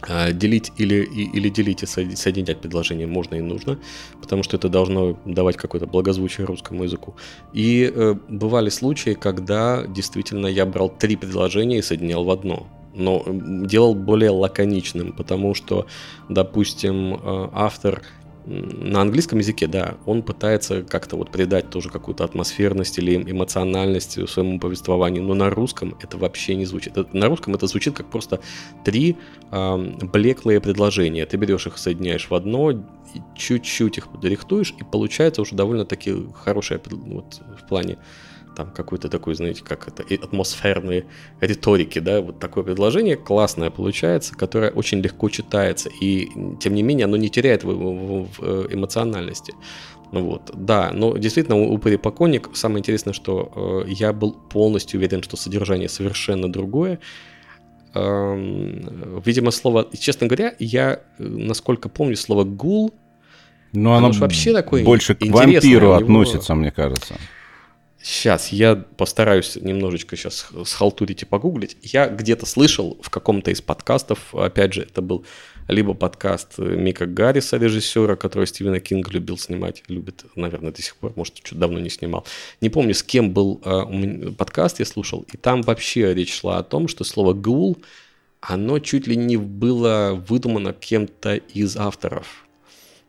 [0.07, 3.79] делить или, или делить и соединять предложения можно и нужно,
[4.21, 7.15] потому что это должно давать какое-то благозвучие русскому языку.
[7.53, 12.67] И э, бывали случаи, когда действительно я брал три предложения и соединял в одно.
[12.95, 15.85] Но делал более лаконичным, потому что,
[16.27, 18.01] допустим, э, автор
[18.45, 24.59] на английском языке, да, он пытается как-то вот придать тоже какую-то атмосферность или эмоциональность своему
[24.59, 27.13] повествованию, но на русском это вообще не звучит.
[27.13, 28.39] На русском это звучит как просто
[28.83, 29.17] три
[29.51, 31.25] э, блеклые предложения.
[31.25, 32.73] Ты берешь их, соединяешь в одно,
[33.35, 37.97] чуть-чуть их подрихтуешь, и получается уже довольно-таки хорошее вот, в плане
[38.59, 41.05] там какой-то такой, знаете, как это, атмосферной
[41.39, 46.27] риторики, да, вот такое предложение классное получается, которое очень легко читается, и
[46.59, 49.53] тем не менее оно не теряет в, в, в э, эмоциональности.
[50.11, 55.23] Ну вот, да, но действительно у Покойник самое интересное, что э, я был полностью уверен,
[55.23, 56.99] что содержание совершенно другое.
[57.93, 62.93] Эм, видимо, слово, честно говоря, я, э, насколько помню, слово гул,
[63.71, 67.15] но оно, оно вообще такое больше к вампиру относится, мне кажется.
[68.01, 71.75] Сейчас я постараюсь немножечко сейчас схалтурить и погуглить.
[71.81, 75.25] Я где-то слышал в каком-то из подкастов, опять же, это был
[75.67, 81.13] либо подкаст Мика Гарриса, режиссера, который Стивена Кинга любил снимать, любит, наверное, до сих пор,
[81.15, 82.25] может, чуть давно не снимал.
[82.61, 86.63] Не помню, с кем был э, подкаст, я слушал, и там вообще речь шла о
[86.63, 87.77] том, что слово «гул»,
[88.41, 92.48] оно чуть ли не было выдумано кем-то из авторов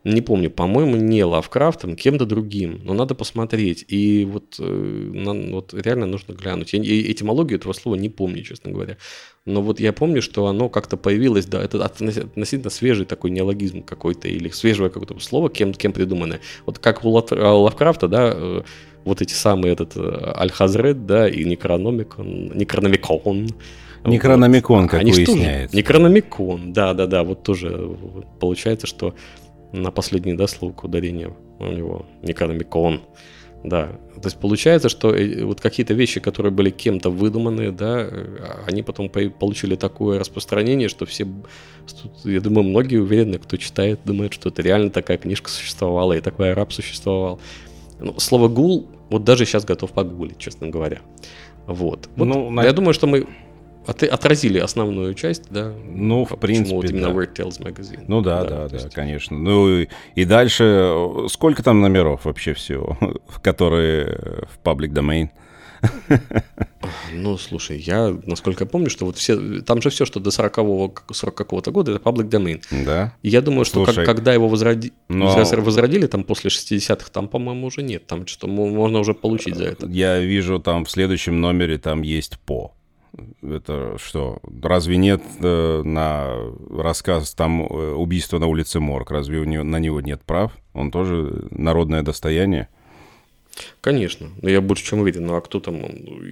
[0.03, 3.85] не помню, по-моему, не Лавкрафтом, кем-то другим, но надо посмотреть.
[3.87, 5.11] И вот, э,
[5.51, 6.73] вот реально нужно глянуть.
[6.73, 8.97] Я этимологию этого слова не помню, честно говоря.
[9.45, 14.27] Но вот я помню, что оно как-то появилось, да, это относительно свежий такой неологизм какой-то,
[14.27, 16.41] или свежее какое-то слово, кем, кем придуманное.
[16.65, 18.61] Вот как у Лавкрафта, да, э,
[19.03, 23.49] вот эти самые этот э, Аль-Хазред, да, и Некрономикон, Некрономикон,
[24.03, 25.67] Некрономикон, как Они выясняется.
[25.67, 27.95] Тоже, Некрономикон, да-да-да, вот тоже
[28.39, 29.13] получается, что
[29.71, 33.01] на последний, да, слог ударения у него, Некрономикон.
[33.63, 38.37] Да, то есть получается, что э, вот какие-то вещи, которые были кем-то выдуманы, да, э,
[38.65, 41.27] они потом получили такое распространение, что все,
[42.23, 46.53] я думаю, многие уверены, кто читает, думают, что это реально такая книжка существовала и такой
[46.53, 47.39] араб существовал.
[47.99, 51.01] Ну, слово гул, вот даже сейчас готов погуглить, честно говоря.
[51.67, 52.09] Вот.
[52.15, 53.27] вот ну, я думаю, что мы
[53.85, 55.73] от, отразили основную часть, да?
[55.85, 57.13] Ну, в принципе, вот именно да.
[57.13, 58.03] Weird Tales Magazine.
[58.07, 59.37] Ну да, да, да, да конечно.
[59.37, 60.93] Ну и, и дальше,
[61.29, 62.97] сколько там номеров вообще всего,
[63.41, 65.29] которые в public domain?
[67.13, 71.35] Ну, слушай, я, насколько помню, что вот все, там же все, что до 40-го, 40
[71.35, 72.61] какого-то года, это public domain.
[72.85, 73.15] Да.
[73.21, 74.93] И я думаю, что как, когда его возроди...
[75.09, 75.43] Но...
[75.57, 78.07] возродили, там после 60-х, там, по-моему, уже нет.
[78.07, 79.87] Там что можно уже получить за это.
[79.87, 82.73] Я вижу, там в следующем номере там есть по.
[83.41, 84.39] Это что?
[84.61, 86.33] Разве нет э, на
[86.69, 89.11] рассказ там э, убийство на улице Морг?
[89.11, 90.53] Разве у него, на него нет прав?
[90.73, 92.69] Он тоже народное достояние?
[93.81, 95.25] Конечно, но я больше чем уверен.
[95.25, 95.83] Ну а кто там?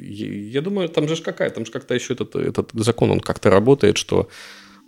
[0.02, 3.98] Я, думаю, там же какая, там же как-то еще этот, этот закон, он как-то работает,
[3.98, 4.30] что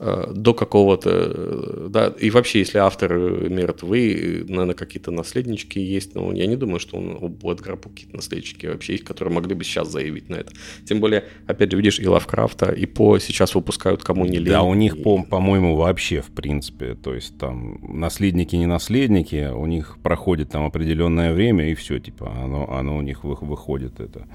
[0.01, 6.47] до какого-то, э, да, и вообще, если автор мертвы, наверное, какие-то наследнички есть, но я
[6.47, 10.27] не думаю, что он, у Бладграпу какие-то наследнички вообще есть, которые могли бы сейчас заявить
[10.29, 10.53] на это.
[10.85, 14.49] Тем более, опять же, видишь, и Лавкрафта, и По сейчас выпускают кому не лень.
[14.49, 15.01] Да, у них, и...
[15.03, 20.65] по, по-моему, вообще, в принципе, то есть там наследники, не наследники, у них проходит там
[20.65, 24.27] определенное время, и все, типа, оно, оно у них выходит это.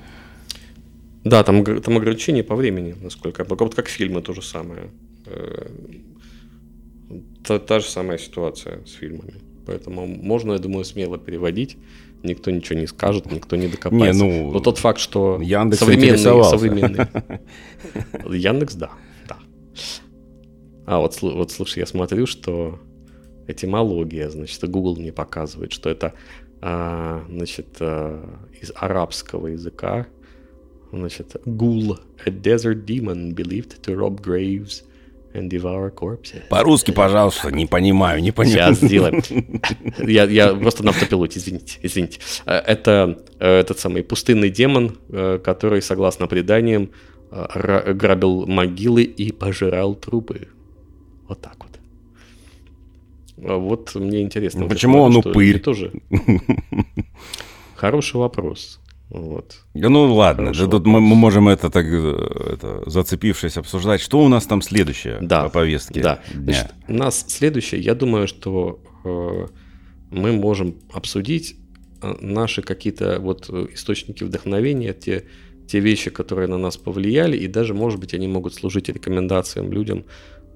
[1.24, 4.90] Да, там, там ограничения по времени, насколько я Вот как фильмы то же самое.
[5.26, 5.68] Э,
[7.42, 9.34] та, та же самая ситуация с фильмами.
[9.66, 11.76] Поэтому можно, я думаю, смело переводить.
[12.22, 14.24] Никто ничего не скажет, никто не докопается.
[14.24, 17.08] Не, ну, Но тот факт, что Яндекс современные, современные...
[18.30, 18.90] Яндекс, да,
[19.28, 19.36] да.
[20.86, 22.78] А вот, вот слушай, я смотрю, что
[23.46, 26.14] этимология, значит, Google мне показывает, что это,
[26.60, 30.06] а, значит, а, из арабского языка,
[30.92, 34.84] значит, гул, a desert demon believed to rob graves–
[35.36, 36.42] and devour corpses.
[36.48, 38.74] По-русски, пожалуйста, не понимаю, не понимаю.
[38.74, 39.22] Сейчас сделаем.
[39.98, 42.20] Я, я просто на автопилоте, извините, извините.
[42.46, 46.90] Э, это э, этот самый пустынный демон, э, который, согласно преданиям,
[47.30, 50.48] грабил могилы и пожирал трупы.
[51.28, 51.76] Вот так вот.
[53.36, 54.66] Вот мне интересно.
[54.68, 55.58] Почему он упырь?
[55.58, 55.92] Тоже.
[57.74, 58.80] Хороший вопрос.
[59.08, 59.58] Вот.
[59.74, 64.00] Ну ладно, да, тут мы, мы можем это так это, зацепившись обсуждать.
[64.00, 66.00] Что у нас там следующее да, по повестке?
[66.00, 66.42] Да, дня?
[66.42, 69.46] Значит, у нас следующее, я думаю, что э,
[70.10, 71.56] мы можем обсудить
[72.02, 75.24] э, наши какие-то вот э, источники вдохновения, те,
[75.68, 80.04] те вещи, которые на нас повлияли, и даже, может быть, они могут служить рекомендациям людям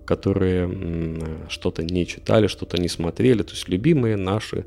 [0.07, 4.65] которые что-то не читали, что-то не смотрели, то есть любимые наши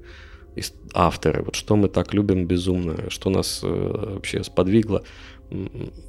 [0.94, 5.04] авторы, вот что мы так любим безумно, что нас э, вообще сподвигло,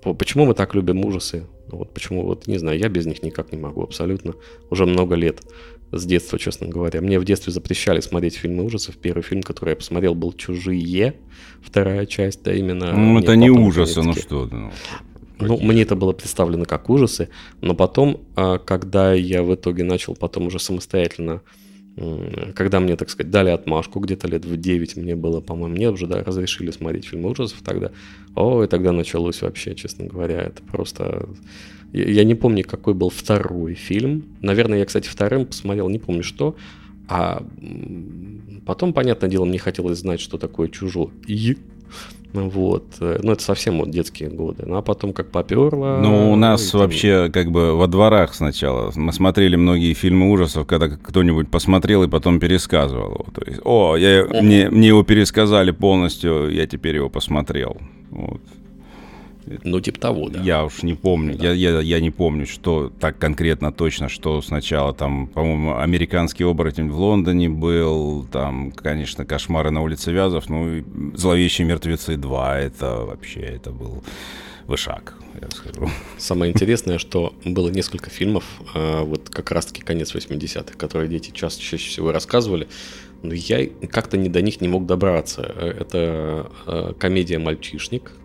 [0.02, 3.58] почему мы так любим ужасы, вот почему, вот не знаю, я без них никак не
[3.58, 4.34] могу абсолютно,
[4.70, 5.40] уже много лет,
[5.92, 7.00] с детства, честно говоря.
[7.00, 8.96] Мне в детстве запрещали смотреть фильмы ужасов.
[8.96, 11.14] Первый фильм, который я посмотрел, был «Чужие»,
[11.62, 12.92] вторая часть, да, именно...
[12.92, 14.72] Ну, это не ужасы, ну что ну...
[15.40, 17.28] Ну, мне это было представлено как ужасы,
[17.60, 21.42] но потом, а, когда я в итоге начал потом уже самостоятельно
[22.54, 26.06] когда мне, так сказать, дали отмашку, где-то лет в 9 мне было, по-моему, мне уже
[26.06, 27.92] да, разрешили смотреть фильмы ужасов тогда.
[28.34, 31.28] О, и тогда началось вообще, честно говоря, это просто...
[31.92, 34.24] Я, не помню, какой был второй фильм.
[34.42, 36.56] Наверное, я, кстати, вторым посмотрел, не помню что.
[37.06, 37.46] А
[38.66, 41.10] потом, понятное дело, мне хотелось знать, что такое чужой.
[42.34, 42.84] Вот.
[42.98, 44.64] Ну, это совсем вот детские годы.
[44.66, 46.00] Ну, а потом как поперло.
[46.02, 46.80] Ну, у нас там...
[46.80, 48.92] вообще как бы во дворах сначала.
[48.96, 53.26] Мы смотрели многие фильмы ужасов, когда кто-нибудь посмотрел и потом пересказывал его.
[53.32, 57.76] То есть, о, я, мне, мне его пересказали полностью, я теперь его посмотрел.
[58.10, 58.40] Вот.
[59.46, 60.40] Ну, типа того, да.
[60.40, 61.36] Я уж не помню.
[61.36, 61.52] Да.
[61.52, 66.88] Я, я, я не помню, что так конкретно точно, что сначала там, по-моему, американский оборотень
[66.88, 70.82] в Лондоне был, там, конечно, кошмары на улице Вязов, ну,
[71.14, 74.02] зловещие мертвецы 2, это вообще, это был
[74.66, 75.90] вышаг, я скажу.
[76.16, 81.60] Самое интересное, что было несколько фильмов, э, вот как раз-таки конец 80-х, которые дети часто,
[81.60, 82.68] чаще всего рассказывали,
[83.22, 85.52] но я как-то не до них не мог добраться.
[85.54, 88.23] Э, это э, комедия «Мальчишник», а,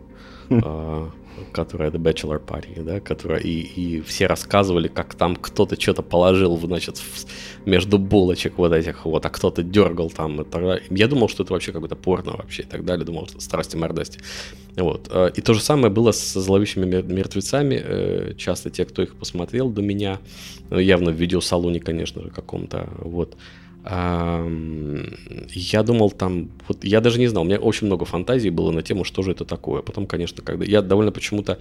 [1.52, 6.58] которая The Bachelor Party, да, которая и, и все рассказывали, как там кто-то что-то положил,
[6.58, 7.26] значит, в,
[7.66, 10.84] между булочек вот этих вот, а кто-то дергал там и так далее.
[10.90, 14.20] Я думал, что это вообще какое-то порно вообще и так далее, думал, что страсти мордасти.
[14.76, 15.08] Вот.
[15.12, 17.82] А, и то же самое было с зловещими мертвецами.
[17.84, 20.20] Э, часто те, кто их посмотрел до меня,
[20.72, 23.38] явно в видеосалоне, конечно же, каком-то, вот,
[23.86, 28.82] я думал там, вот я даже не знал, у меня очень много фантазий было на
[28.82, 29.82] тему, что же это такое.
[29.82, 31.60] Потом, конечно, когда я довольно почему-то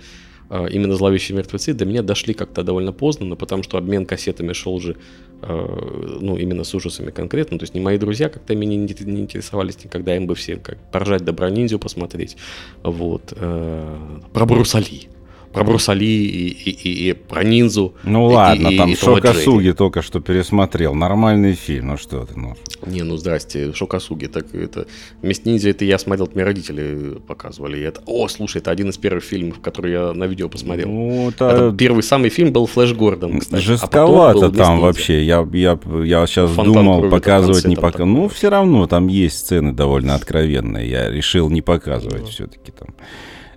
[0.51, 4.53] а, именно зловещие мертвецы до меня дошли как-то довольно поздно, но потому что обмен кассетами
[4.53, 4.97] шел же,
[5.43, 7.59] а, ну, именно с ужасами конкретно.
[7.59, 8.87] То есть не мои друзья как-то меня не,
[9.21, 12.37] интересовались никогда, им бы все как поржать Добро Ниндзю посмотреть.
[12.83, 13.33] Вот.
[13.37, 15.09] А, про Брусали
[15.53, 17.95] про Брусали и, и, и, и про ниндзу.
[18.05, 20.95] Ну и, ладно, и, там и Шокасуги только что пересмотрел.
[20.95, 22.55] Нормальный фильм, ну что ты, ну.
[22.87, 24.87] Не, ну здрасте, Шокасуги, так это...
[25.23, 27.81] Месть ниндзя, это я смотрел, это мне родители показывали.
[27.83, 28.03] Это...
[28.07, 30.89] О, слушай, это один из первых фильмов, который я на видео посмотрел.
[30.89, 31.47] Ну, это...
[31.47, 33.61] это первый самый фильм был Флэш Гордон, кстати.
[33.61, 35.25] А Жестковато а там вообще.
[35.25, 38.05] Я, я, я сейчас Фонтан думал показывать не пока.
[38.05, 40.89] Ну, все равно там есть сцены довольно откровенные.
[40.89, 42.27] Я решил не показывать ну.
[42.27, 42.89] все-таки там.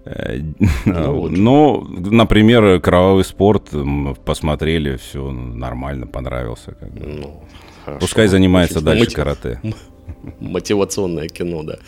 [0.05, 0.39] Э,
[0.85, 3.69] ну, например, кровавый спорт
[4.25, 6.75] посмотрели, все нормально, понравился.
[6.93, 7.43] Ну,
[7.99, 9.15] Пускай занимается Очень дальше мотив...
[9.15, 9.61] карате.
[10.39, 11.79] Мотивационное кино, да.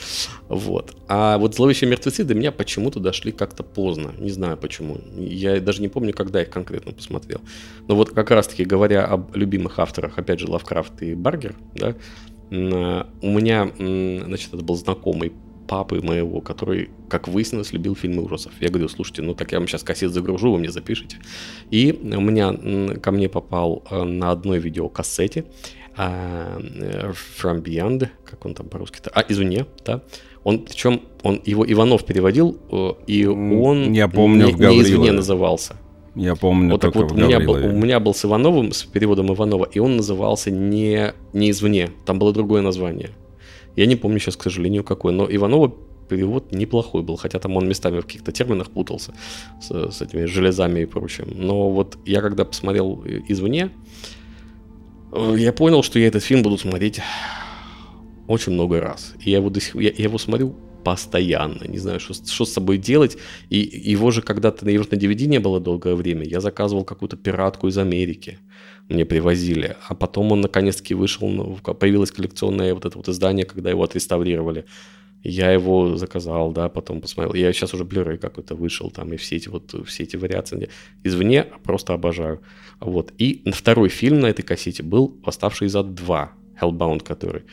[0.47, 0.95] Вот.
[1.07, 4.11] А вот «Зловещие мертвецы» до меня почему-то дошли как-то поздно.
[4.17, 4.97] Не знаю почему.
[5.15, 7.41] Я даже не помню, когда их конкретно посмотрел.
[7.87, 11.95] Но вот как раз-таки говоря об любимых авторах, опять же, Лавкрафт и Баргер, да,
[12.49, 15.33] у меня, значит, это был знакомый
[15.67, 18.51] папы моего, который, как выяснилось, любил фильмы ужасов.
[18.59, 21.17] Я говорю, слушайте, ну так я вам сейчас кассет загружу, вы мне запишите.
[21.71, 25.45] И у меня ко мне попал э, на одной видеокассете
[25.97, 30.01] uh, From Beyond, как он там по-русски-то, а, извне, да,
[30.43, 35.75] он, причем, он его Иванов переводил, э, и он я помню, не, не извне назывался.
[36.15, 39.33] Я помню, вот так вот у меня, был, у меня был с Ивановым, с переводом
[39.33, 43.09] Иванова, и он назывался не, не извне, там было другое название.
[43.75, 45.73] Я не помню сейчас, к сожалению, какой, но Иванова
[46.09, 49.13] перевод неплохой был, хотя там он местами в каких-то терминах путался
[49.61, 51.27] с, с этими железами и прочим.
[51.35, 53.71] Но вот я когда посмотрел извне,
[55.11, 57.01] э, я понял, что я этот фильм буду смотреть
[58.27, 59.13] очень много раз.
[59.25, 62.53] И я его, до сих, я, я его смотрю постоянно, не знаю, что, что с
[62.53, 63.17] собой делать.
[63.49, 67.67] И его же когда-то, его на DVD не было долгое время, я заказывал какую-то пиратку
[67.67, 68.39] из Америки
[68.89, 69.75] мне привозили.
[69.87, 74.65] А потом он наконец-таки вышел, ну, появилось коллекционное вот это вот издание, когда его отреставрировали.
[75.23, 77.33] Я его заказал, да, потом посмотрел.
[77.33, 80.69] Я сейчас уже Blu-ray какой-то вышел там, и все эти вот, все эти вариации.
[81.03, 82.41] Извне просто обожаю.
[82.81, 83.13] Вот.
[83.17, 86.29] И второй фильм на этой кассете был «Восставший из ад 2»,
[86.61, 87.43] Hellbound который.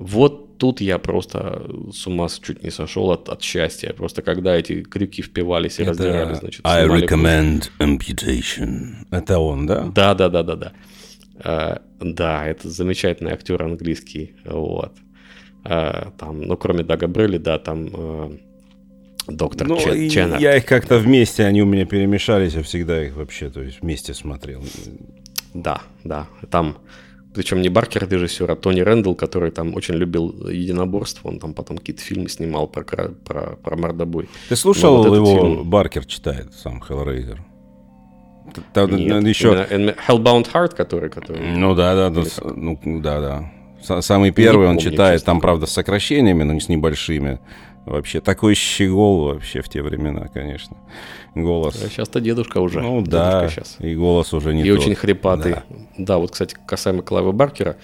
[0.00, 3.92] Вот тут я просто с ума чуть не сошел от, от счастья.
[3.92, 7.90] Просто когда эти крюки впивались и Это раздирали, значит, I recommend кровь.
[7.90, 8.94] amputation.
[9.10, 9.90] Это он, да?
[9.94, 10.72] Да, да, да, да, да.
[11.42, 14.34] Uh, да, это замечательный актер английский.
[14.44, 14.92] Вот.
[15.64, 18.40] Uh, там, ну, кроме Дага Брелли, да, там uh,
[19.26, 23.50] доктор ну, Чен, Я их как-то вместе, они у меня перемешались, я всегда их вообще,
[23.50, 24.62] то есть вместе смотрел.
[25.54, 26.26] Да, да.
[26.50, 26.78] Там,
[27.34, 31.28] причем не Баркер режиссер, а Тони Рэндалл, который там очень любил единоборство.
[31.28, 34.28] Он там потом какие-то фильмы снимал про, про, про мордобой.
[34.48, 35.70] Ты слушал вот его, фильм...
[35.70, 36.80] Баркер читает, сам?
[38.72, 39.66] Там, Нет, еще...
[40.08, 41.56] Hellbound Heart, который, который...
[41.56, 42.22] Ну да, да, да,
[42.56, 44.02] ну, да, да.
[44.02, 47.38] Самый первый он помню, читает, там, правда, с сокращениями, но не с небольшими.
[47.86, 50.76] Вообще, такой щегол вообще в те времена, конечно.
[51.34, 51.76] Голос.
[51.76, 52.80] Сейчас-то дедушка уже.
[52.80, 53.76] Ну дедушка да, сейчас.
[53.80, 54.80] и голос уже не И тот.
[54.80, 55.52] очень хрипатый.
[55.52, 55.64] Да.
[55.98, 57.76] да, вот, кстати, касаемо Клавы Баркера,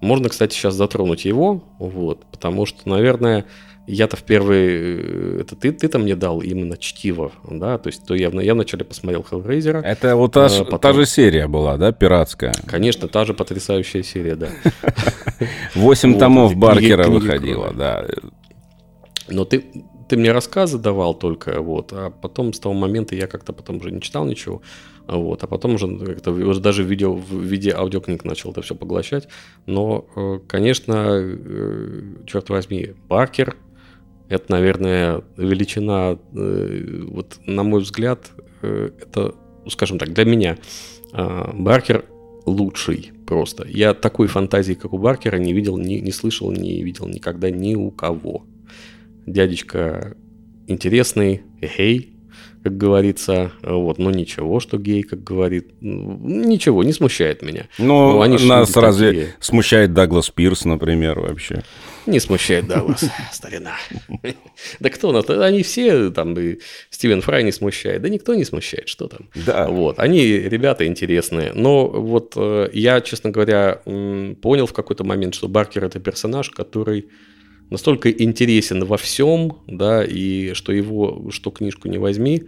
[0.00, 3.46] можно, кстати, сейчас затронуть его, вот, потому что, наверное,
[3.86, 4.66] я-то в первый...
[4.68, 7.78] Э, это ты, ты-то мне дал именно чтиво, да?
[7.78, 9.82] То есть то я, я вначале посмотрел Hellraiser.
[9.82, 10.78] Это вот та, а, потом...
[10.78, 12.54] та же серия была, да, пиратская?
[12.66, 14.48] Конечно, та же потрясающая серия, да.
[15.74, 18.06] Восемь томов Баркера выходило, да.
[19.28, 19.64] Но ты,
[20.08, 23.90] ты мне рассказы давал только, вот, а потом с того момента я как-то потом уже
[23.90, 24.62] не читал ничего,
[25.06, 29.28] вот, а потом уже как-то уже даже видео, в виде аудиокниг начал это все поглощать.
[29.66, 33.56] Но, э, конечно, э, черт возьми, Баркер,
[34.28, 38.30] это, наверное, величина, э, вот на мой взгляд,
[38.62, 39.34] это,
[39.68, 40.56] скажем так, для меня
[41.12, 42.06] Баркер
[42.46, 43.66] лучший просто.
[43.68, 47.74] Я такой фантазии, как у Баркера, не видел, не, не слышал, не видел никогда ни
[47.74, 48.46] у кого
[49.26, 50.16] дядечка
[50.66, 52.14] интересный, гей,
[52.64, 57.68] как говорится, вот, но ничего, что гей, как говорит, ничего, не смущает меня.
[57.76, 59.34] Но ну, они нас разве такие...
[59.38, 61.62] смущает Даглас Пирс, например, вообще?
[62.06, 63.74] Не смущает Даглас, старина.
[64.80, 65.28] Да кто нас?
[65.28, 66.58] Они все, там, и
[66.88, 69.28] Стивен Фрай не смущает, да никто не смущает, что там.
[69.34, 69.68] Да.
[69.68, 73.82] Вот, они ребята интересные, но вот э, я, честно говоря,
[74.40, 77.10] понял в какой-то момент, что Баркер это персонаж, который
[77.70, 82.44] настолько интересен во всем, да, и что его, что книжку не возьми,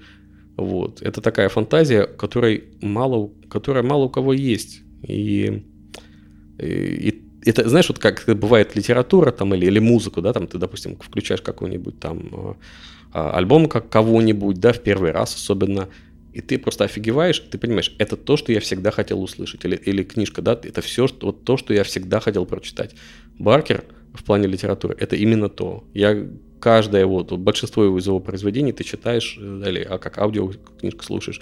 [0.57, 1.03] вот.
[1.03, 4.81] Это такая фантазия, которой мало, которая мало у кого есть.
[5.03, 5.63] И,
[6.59, 10.59] и, и это, знаешь, вот как бывает литература там или, или музыку, да, там ты,
[10.59, 12.55] допустим, включаешь какой-нибудь там э,
[13.13, 15.89] а, альбом как кого-нибудь, да, в первый раз особенно,
[16.33, 20.03] и ты просто офигеваешь, ты понимаешь, это то, что я всегда хотел услышать, или, или
[20.03, 22.95] книжка, да, это все, вот то, что я всегда хотел прочитать.
[23.39, 23.85] Баркер–
[24.17, 25.85] в плане литературы, это именно то.
[25.95, 26.27] Я
[26.61, 30.51] каждое его, большинство его из его произведений ты читаешь, э, или а как аудио
[30.81, 31.41] книжку слушаешь,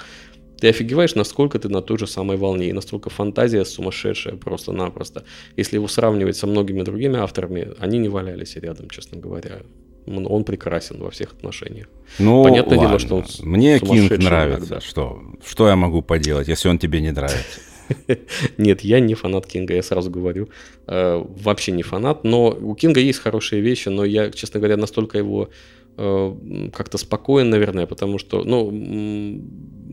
[0.60, 5.24] ты офигеваешь, насколько ты на той же самой волне, и настолько фантазия сумасшедшая просто-напросто.
[5.56, 9.62] Если его сравнивать со многими другими авторами, они не валялись рядом, честно говоря.
[10.06, 11.88] Он, он прекрасен во всех отношениях.
[12.18, 12.88] Ну, Понятное ладно.
[12.88, 14.58] дело, что он Мне Кинг нравится.
[14.58, 14.80] Иногда.
[14.80, 15.22] Что?
[15.44, 17.60] Что я могу поделать, если он тебе не нравится?
[18.58, 20.48] Нет, я не фанат Кинга, я сразу говорю.
[20.86, 25.18] Э, вообще не фанат, но у Кинга есть хорошие вещи, но я, честно говоря, настолько
[25.18, 25.50] его
[25.96, 28.70] э, как-то спокоен, наверное, потому что, ну,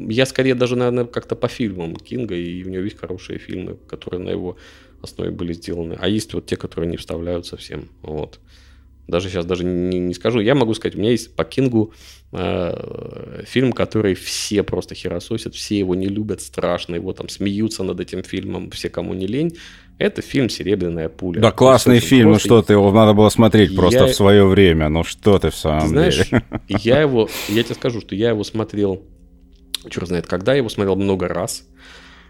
[0.10, 4.24] я скорее даже, наверное, как-то по фильмам Кинга, и у него есть хорошие фильмы, которые
[4.24, 4.58] на его
[5.02, 5.98] основе были сделаны.
[6.00, 7.90] А есть вот те, которые не вставляют совсем.
[8.02, 8.40] Вот.
[9.12, 10.40] Даже сейчас даже не, не скажу.
[10.40, 11.94] Я могу сказать, у меня есть по Кингу
[12.32, 18.00] э, фильм, который все просто херососят, все его не любят, страшно, его там смеются над
[18.00, 19.58] этим фильмом, все, кому не лень.
[19.98, 21.42] Это фильм «Серебряная пуля».
[21.42, 24.08] Да, классный фильм, ну что ты, его надо было смотреть просто я...
[24.08, 26.44] в свое время, ну что ты в самом ты знаешь, деле.
[26.70, 29.04] я его, я тебе скажу, что я его смотрел,
[29.90, 31.68] черт знает когда, я его смотрел много раз.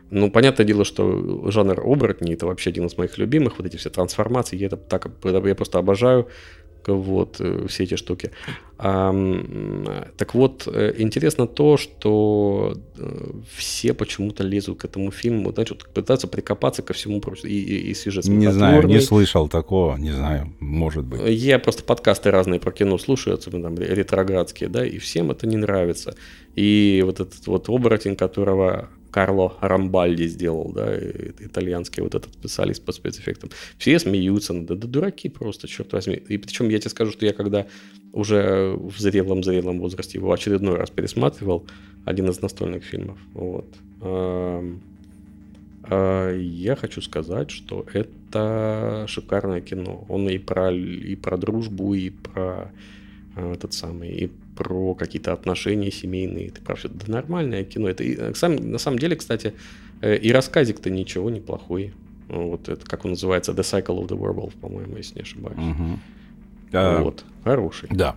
[0.10, 3.90] Ну, понятное дело, что жанр оборотней это вообще один из моих любимых, вот эти все
[3.92, 6.28] трансформации, я это так, я просто обожаю
[6.88, 8.32] вот, э, все эти штуки.
[8.78, 9.14] А,
[10.18, 16.28] так вот, э, интересно то, что э, все почему-то лезут к этому фильму, значит, пытаются
[16.28, 20.54] прикопаться ко всему прочему, и, и, и сюжет Не знаю, не слышал такого, не знаю,
[20.60, 21.22] может быть.
[21.28, 25.58] Я просто подкасты разные про кино слушаю, особенно там ретроградские, да, и всем это не
[25.58, 26.16] нравится.
[26.56, 32.91] И вот этот вот оборотень, которого Карло Рамбальди сделал, да, итальянский вот этот специалист по
[32.91, 33.49] спецэффектам.
[33.78, 36.16] Все смеются, да, да дураки просто, черт возьми.
[36.16, 37.68] И причем я тебе скажу, что я когда
[38.14, 41.66] уже в зрелом-зрелом возрасте его очередной раз пересматривал,
[42.05, 43.68] один из настольных фильмов, вот,
[45.84, 50.05] а, я хочу сказать, что это шикарное кино.
[50.07, 52.72] Он и про, и про дружбу, и про
[53.36, 54.32] а, этот самый, и
[54.62, 57.89] про какие-то отношения семейные, ты прав, это да, нормальное кино.
[57.89, 59.55] Это и, э, сам, на самом деле, кстати,
[60.01, 61.93] э, и рассказик-то ничего неплохой.
[62.28, 65.57] Вот это, как он называется, The Cycle of the Werewolf, по-моему, если не ошибаюсь.
[65.57, 65.99] Угу.
[66.74, 67.89] А, вот, хороший.
[67.91, 68.16] Да.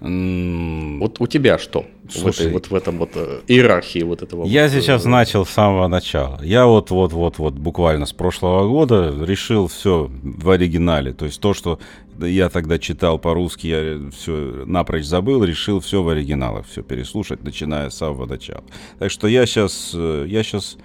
[0.00, 1.84] Вот у тебя что?
[2.08, 4.44] Слушай, в этой, вот в этом вот э, иерархии вот этого.
[4.44, 6.38] Я вот, сейчас начал с самого начала.
[6.44, 11.12] Я вот вот вот вот буквально с прошлого года решил все в оригинале.
[11.12, 11.80] То есть то, что
[12.20, 17.90] я тогда читал по-русски, я все напрочь забыл, решил все в оригиналах, все переслушать, начиная
[17.90, 18.64] с самого начала.
[18.98, 20.78] Так что я сейчас, э, я сейчас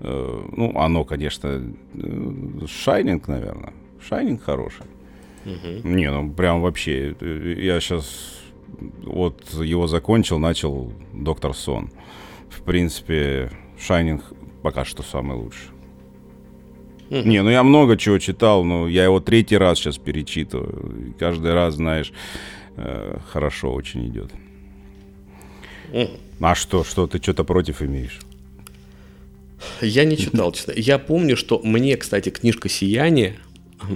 [0.00, 1.62] ну, оно, конечно,
[2.66, 3.72] Шайнинг, наверное.
[4.06, 4.84] Шайнинг хороший.
[5.46, 5.88] Угу.
[5.88, 8.42] Не, ну прям вообще, я сейчас
[9.02, 11.90] вот его закончил, начал Доктор Сон.
[12.50, 14.22] В принципе, Шайнинг
[14.62, 15.70] пока что самый лучший.
[17.14, 17.28] Mm-hmm.
[17.28, 21.10] Не, ну я много чего читал, но я его третий раз сейчас перечитываю.
[21.10, 22.12] И каждый раз, знаешь,
[22.76, 24.32] э, хорошо очень идет.
[25.92, 26.18] Mm-hmm.
[26.40, 28.18] А что, что, ты что-то против имеешь?
[29.80, 30.72] Я не читал, честно.
[30.76, 33.36] Я помню, что мне, кстати, книжка «Сияние»,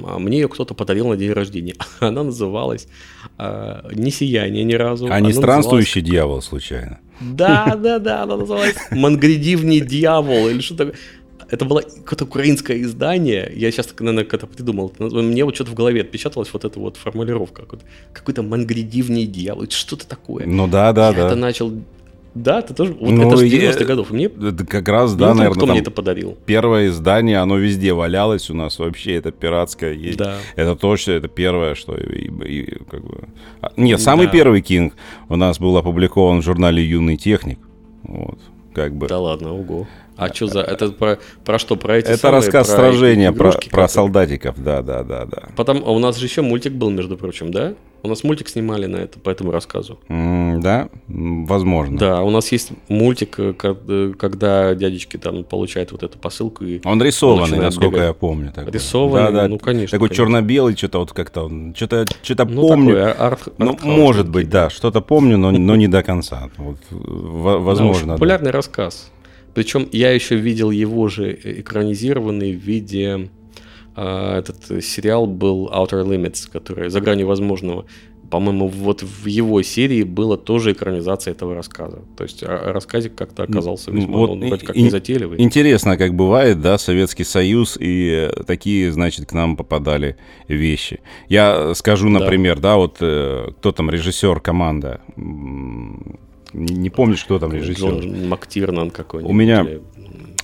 [0.04, 1.74] а мне ее кто-то подарил на день рождения.
[2.00, 2.86] Она называлась
[3.36, 5.08] э, «Не сияние» ни разу.
[5.10, 6.10] А не «Странствующий называлась...
[6.10, 7.00] дьявол» случайно?
[7.20, 10.94] Да, да, да, она называлась «Мангридивний дьявол» или что такое.
[11.50, 13.50] Это было какое-то украинское издание.
[13.54, 14.92] Я сейчас, наверное, как-то придумал.
[14.98, 17.64] Мне вот что-то в голове отпечаталась вот эта вот формулировка.
[18.12, 19.66] Какой-то мангридивний дьявол.
[19.70, 20.46] Что-то такое.
[20.46, 21.26] Ну да, да, я да.
[21.26, 21.72] это начал
[22.34, 22.92] да, ты тоже.
[22.92, 24.10] Вот ну, это с 90-х годов.
[24.10, 26.36] Мне это как раз, да, наверное, кто мне это подарил.
[26.46, 30.18] Первое издание, оно везде валялось у нас вообще, это пиратское есть.
[30.18, 30.36] Да.
[30.54, 33.28] Это точно, это первое, что и, и, как бы...
[33.60, 34.32] А, нет, самый да.
[34.32, 34.94] первый Кинг
[35.28, 37.58] у нас был опубликован в журнале «Юный техник».
[38.02, 38.38] Вот,
[38.72, 39.08] как бы.
[39.08, 39.88] Да ладно, ого.
[40.18, 40.60] А что за...
[40.60, 41.76] Это про, про что?
[41.76, 45.44] Про эти Это самые, рассказ про сражения, про, про солдатиков, да, да, да, да.
[45.54, 47.74] Потом, а у нас же еще мультик был, между прочим, да?
[48.02, 49.98] У нас мультик снимали на это, по этому рассказу.
[50.08, 51.98] Mm, да, возможно.
[51.98, 56.64] Да, у нас есть мультик, э, э, когда дядечки там получают вот эту посылку.
[56.64, 58.06] И он рисованный, он насколько бегать.
[58.06, 58.52] я помню.
[58.52, 58.72] Такой.
[58.72, 59.96] Рисованный, да, да, ну конечно.
[59.96, 60.24] Такой конечно.
[60.24, 62.94] черно-белый, что-то вот как-то, что-то что ну, помню.
[62.94, 66.50] Такой, арт, ну, арт может быть, да, что-то помню, но, но не до конца.
[66.58, 68.08] Вот, возможно.
[68.08, 68.58] Да, популярный да.
[68.58, 69.10] рассказ.
[69.58, 73.28] Причем я еще видел его же экранизированный в виде...
[73.96, 77.84] Э, этот сериал был Outer Limits, который «За гранью возможного».
[78.30, 82.04] По-моему, вот в его серии была тоже экранизация этого рассказа.
[82.16, 85.40] То есть рассказик как-то оказался весьма, вот, он вроде как не затейливый.
[85.40, 91.00] Интересно, как бывает, да, Советский Союз, и такие, значит, к нам попадали вещи.
[91.28, 95.00] Я скажу, например, да, да вот э, кто там режиссер, команда,
[96.52, 97.88] не, не помнишь, кто там режиссер.
[97.88, 99.30] Джон Мактирнан какой-нибудь.
[99.30, 99.66] У меня,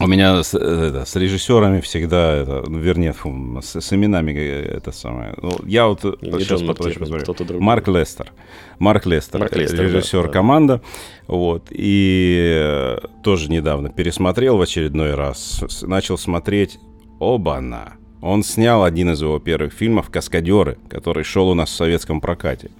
[0.01, 4.93] у меня с, это, с режиссерами всегда, это, ну, вернее, фу, с, с именами это
[4.93, 5.35] самое.
[5.41, 7.61] Ну, я вот не сейчас посмотрю.
[7.61, 8.33] Марк Лестер.
[8.79, 10.83] Марк Лестер, Марк Лестер режиссер да, команда.
[11.27, 15.65] Вот, и э, тоже недавно пересмотрел в очередной раз.
[15.83, 16.79] Начал смотреть
[17.19, 17.95] Оба-на.
[18.21, 22.71] Он снял один из его первых фильмов «Каскадеры», который шел у нас в советском прокате.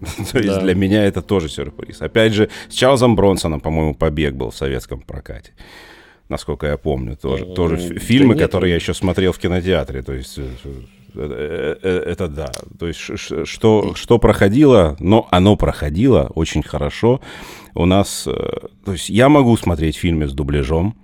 [0.32, 2.02] То есть для меня это тоже сюрприз.
[2.02, 5.52] Опять же, с Чарльзом Бронсоном, по-моему, побег был в советском прокате.
[6.28, 10.02] Насколько я помню, тоже, тоже фильмы, которые я еще смотрел в кинотеатре.
[10.02, 10.50] То есть э,
[11.14, 12.50] э, э, это да.
[12.78, 13.00] То есть
[13.44, 17.20] что, что проходило, но оно проходило очень хорошо.
[17.74, 20.96] У нас, то есть я могу смотреть фильмы с дубляжом,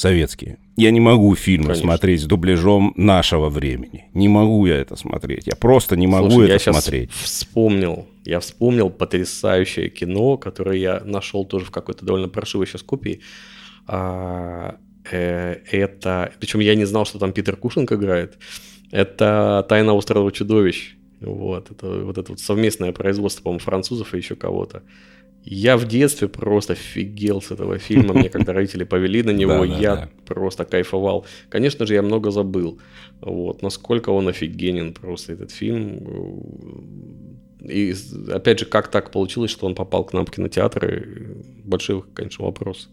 [0.00, 0.58] советские.
[0.76, 1.84] Я не могу фильмы Конечно.
[1.84, 4.06] смотреть с дубляжом нашего времени.
[4.14, 5.46] Не могу я это смотреть.
[5.46, 7.10] Я просто не могу Слушай, это я смотреть.
[7.12, 8.06] Вспомнил.
[8.24, 13.20] Я вспомнил потрясающее кино, которое я нашел тоже в какой-то довольно паршивой сейчас копии.
[13.86, 14.76] А,
[15.10, 16.32] э, это.
[16.40, 18.38] Причем я не знал, что там Питер Кушинг играет.
[18.90, 20.96] Это Тайна острова чудовищ.
[21.20, 24.82] Вот, это вот это вот совместное производство, по-моему, французов и еще кого-то.
[25.42, 28.14] Я в детстве просто офигел с этого фильма.
[28.14, 31.26] Мне когда родители повели на него, я просто кайфовал.
[31.48, 32.78] Конечно же, я много забыл.
[33.20, 36.42] Вот, насколько он офигенен просто этот фильм.
[37.62, 37.94] И
[38.32, 41.36] опять же, как так получилось, что он попал к нам в кинотеатры?
[41.64, 42.88] Большой, конечно, вопрос.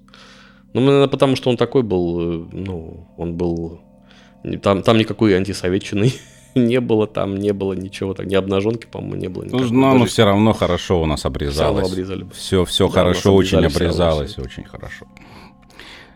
[0.73, 3.81] Ну, наверное, потому что он такой был, э, ну, он был...
[4.61, 6.11] Там, там никакой антисоветчины
[6.57, 9.45] не было там, не было ничего, так, ни обнаженки, по-моему, не было.
[9.49, 11.85] Ну, но оно все равно хорошо у нас обрезалось.
[11.85, 12.25] Все, обрезали.
[12.33, 15.05] все, все да, хорошо, очень обрезалось, очень хорошо.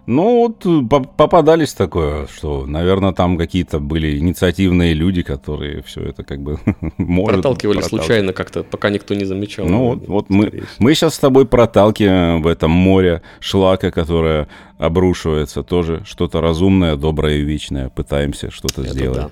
[0.07, 6.41] Ну, вот попадались такое, что, наверное, там какие-то были инициативные люди, которые все это как
[6.41, 6.59] бы
[6.97, 9.67] может Проталкивали случайно как-то, пока никто не замечал.
[9.67, 14.47] Ну, вот, вот мы, мы сейчас с тобой проталкиваем в этом море шлака, которое
[14.79, 19.17] обрушивается, тоже что-то разумное, доброе и вечное, пытаемся что-то сделать.
[19.17, 19.31] Да.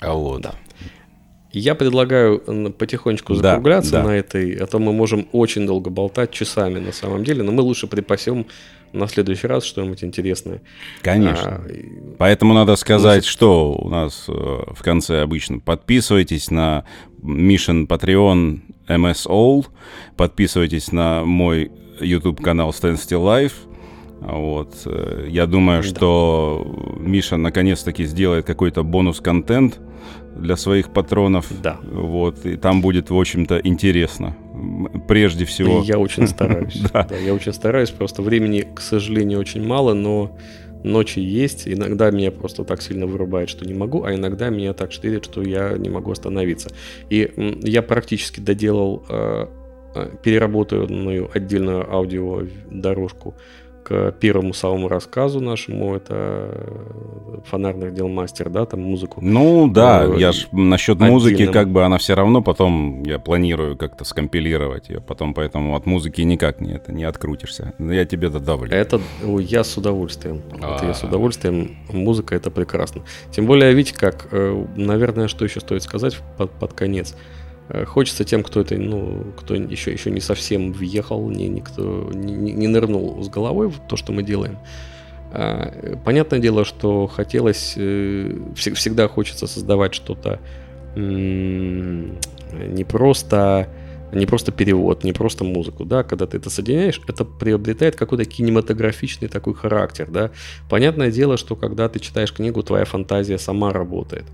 [0.00, 0.42] А вот.
[0.42, 0.54] Да.
[1.52, 2.38] Я предлагаю
[2.72, 4.08] потихонечку закругляться да, да.
[4.08, 7.62] на этой, а то мы можем очень долго болтать часами на самом деле, но мы
[7.62, 8.46] лучше припасем
[8.92, 10.62] на следующий раз что-нибудь интересное.
[11.02, 11.60] Конечно.
[11.64, 11.66] А,
[12.18, 15.58] Поэтому надо сказать, ну, что у нас э, в конце обычно.
[15.58, 16.84] Подписывайтесь на
[17.22, 19.66] Mission Patreon MS All,
[20.16, 21.70] подписывайтесь на мой
[22.00, 23.52] YouTube канал Stand Still Life.
[24.20, 24.74] Вот.
[25.26, 25.88] Я думаю, да.
[25.88, 29.80] что Миша наконец-таки сделает какой-то бонус-контент
[30.36, 31.46] для своих патронов.
[31.62, 31.78] Да.
[31.82, 34.36] Вот, и там будет, в общем-то, интересно.
[35.08, 35.82] Прежде всего.
[35.82, 36.80] Я очень стараюсь.
[36.92, 37.06] да.
[37.24, 37.90] я очень стараюсь.
[37.90, 40.36] Просто времени, к сожалению, очень мало, но
[40.82, 41.68] ночи есть.
[41.68, 45.42] Иногда меня просто так сильно вырубает, что не могу, а иногда меня так штырит, что
[45.42, 46.70] я не могу остановиться.
[47.10, 47.30] И
[47.62, 49.46] я практически доделал э,
[49.94, 53.34] э, переработанную отдельную аудиодорожку
[53.82, 59.20] к первому самому рассказу нашему, это э, фонарных дел мастер, да, там музыку.
[59.22, 61.14] Ну да, э, я ж насчет отдельным.
[61.14, 65.86] музыки, как бы она все равно потом, я планирую как-то скомпилировать ее, потом поэтому от
[65.86, 67.74] музыки никак не, это, не открутишься.
[67.78, 68.70] Я тебе додавлю.
[68.70, 69.00] Это
[69.38, 70.42] я с удовольствием.
[70.56, 71.06] Это я с а.
[71.06, 71.76] удовольствием.
[71.92, 73.02] Музыка это прекрасно.
[73.30, 77.14] Тем более, видите, как, э, наверное, что еще стоит сказать под, под конец.
[77.70, 82.52] Э, хочется тем, кто это, ну, кто еще, еще не совсем въехал, не, никто не,
[82.52, 84.58] не нырнул с головой в то, что мы делаем.
[85.32, 90.40] А, понятное дело, что хотелось, э, всегда хочется создавать что-то
[90.96, 93.68] не просто
[94.12, 99.28] не просто перевод, не просто музыку, да, когда ты это соединяешь, это приобретает какой-то кинематографичный
[99.28, 100.32] такой характер, да.
[100.68, 104.24] Понятное дело, что когда ты читаешь книгу, твоя фантазия сама работает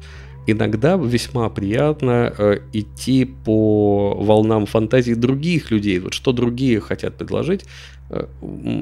[0.47, 5.99] иногда весьма приятно э, идти по волнам фантазии других людей.
[5.99, 7.65] Вот что другие хотят предложить.
[8.11, 8.27] Э,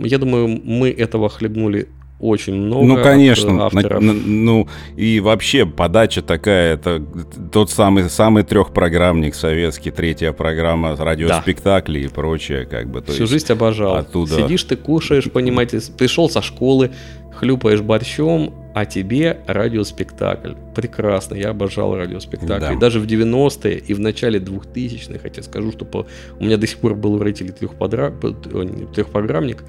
[0.04, 1.88] я думаю, мы этого хлебнули
[2.20, 2.86] очень много.
[2.86, 3.66] Ну, конечно.
[3.66, 4.00] Авторов.
[4.00, 7.02] Ну, и вообще подача такая, это
[7.52, 12.06] тот самый, самый трехпрограммник советский, третья программа радиоспектакли да.
[12.06, 13.02] и прочее, как бы.
[13.02, 13.96] Всю жизнь обожал.
[13.96, 14.36] Оттуда...
[14.36, 16.92] Сидишь, ты кушаешь, понимаете, пришел со школы,
[17.34, 20.54] хлюпаешь борщом, а тебе радиоспектакль.
[20.74, 22.74] Прекрасно, я обожал радиоспектакли.
[22.74, 22.80] Да.
[22.80, 26.06] Даже в 90-е и в начале 2000-х, хотя скажу, что по...
[26.40, 28.12] у меня до сих пор был в рейтинге трехподра...
[28.94, 29.64] трехпрограммник,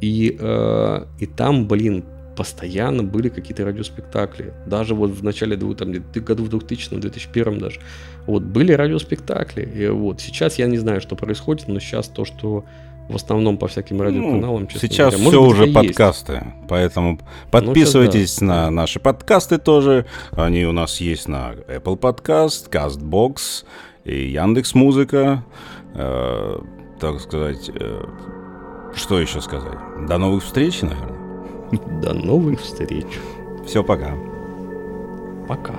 [0.00, 2.04] и, э, и там, блин,
[2.36, 4.52] постоянно были какие-то радиоспектакли.
[4.66, 7.80] Даже вот в начале там, году в 2000 2001 даже.
[8.26, 9.62] Вот были радиоспектакли.
[9.62, 12.64] И вот сейчас я не знаю, что происходит, но сейчас то, что
[13.08, 14.62] в основном по всяким ну, радиоканалам.
[14.62, 15.30] Ну, сейчас говоря.
[15.30, 16.46] все быть, уже подкасты, есть.
[16.68, 17.18] поэтому ну,
[17.50, 18.54] подписывайтесь ну, да.
[18.54, 20.06] на наши подкасты тоже.
[20.32, 23.64] Они у нас есть на Apple Podcast, CastBox
[24.04, 25.44] и Яндекс Музыка.
[25.94, 26.58] Э,
[26.98, 28.04] так сказать, э,
[28.94, 29.78] что еще сказать?
[30.08, 32.00] До новых встреч, наверное.
[32.00, 33.06] До новых встреч.
[33.66, 34.14] Все, пока.
[35.48, 35.74] Пока.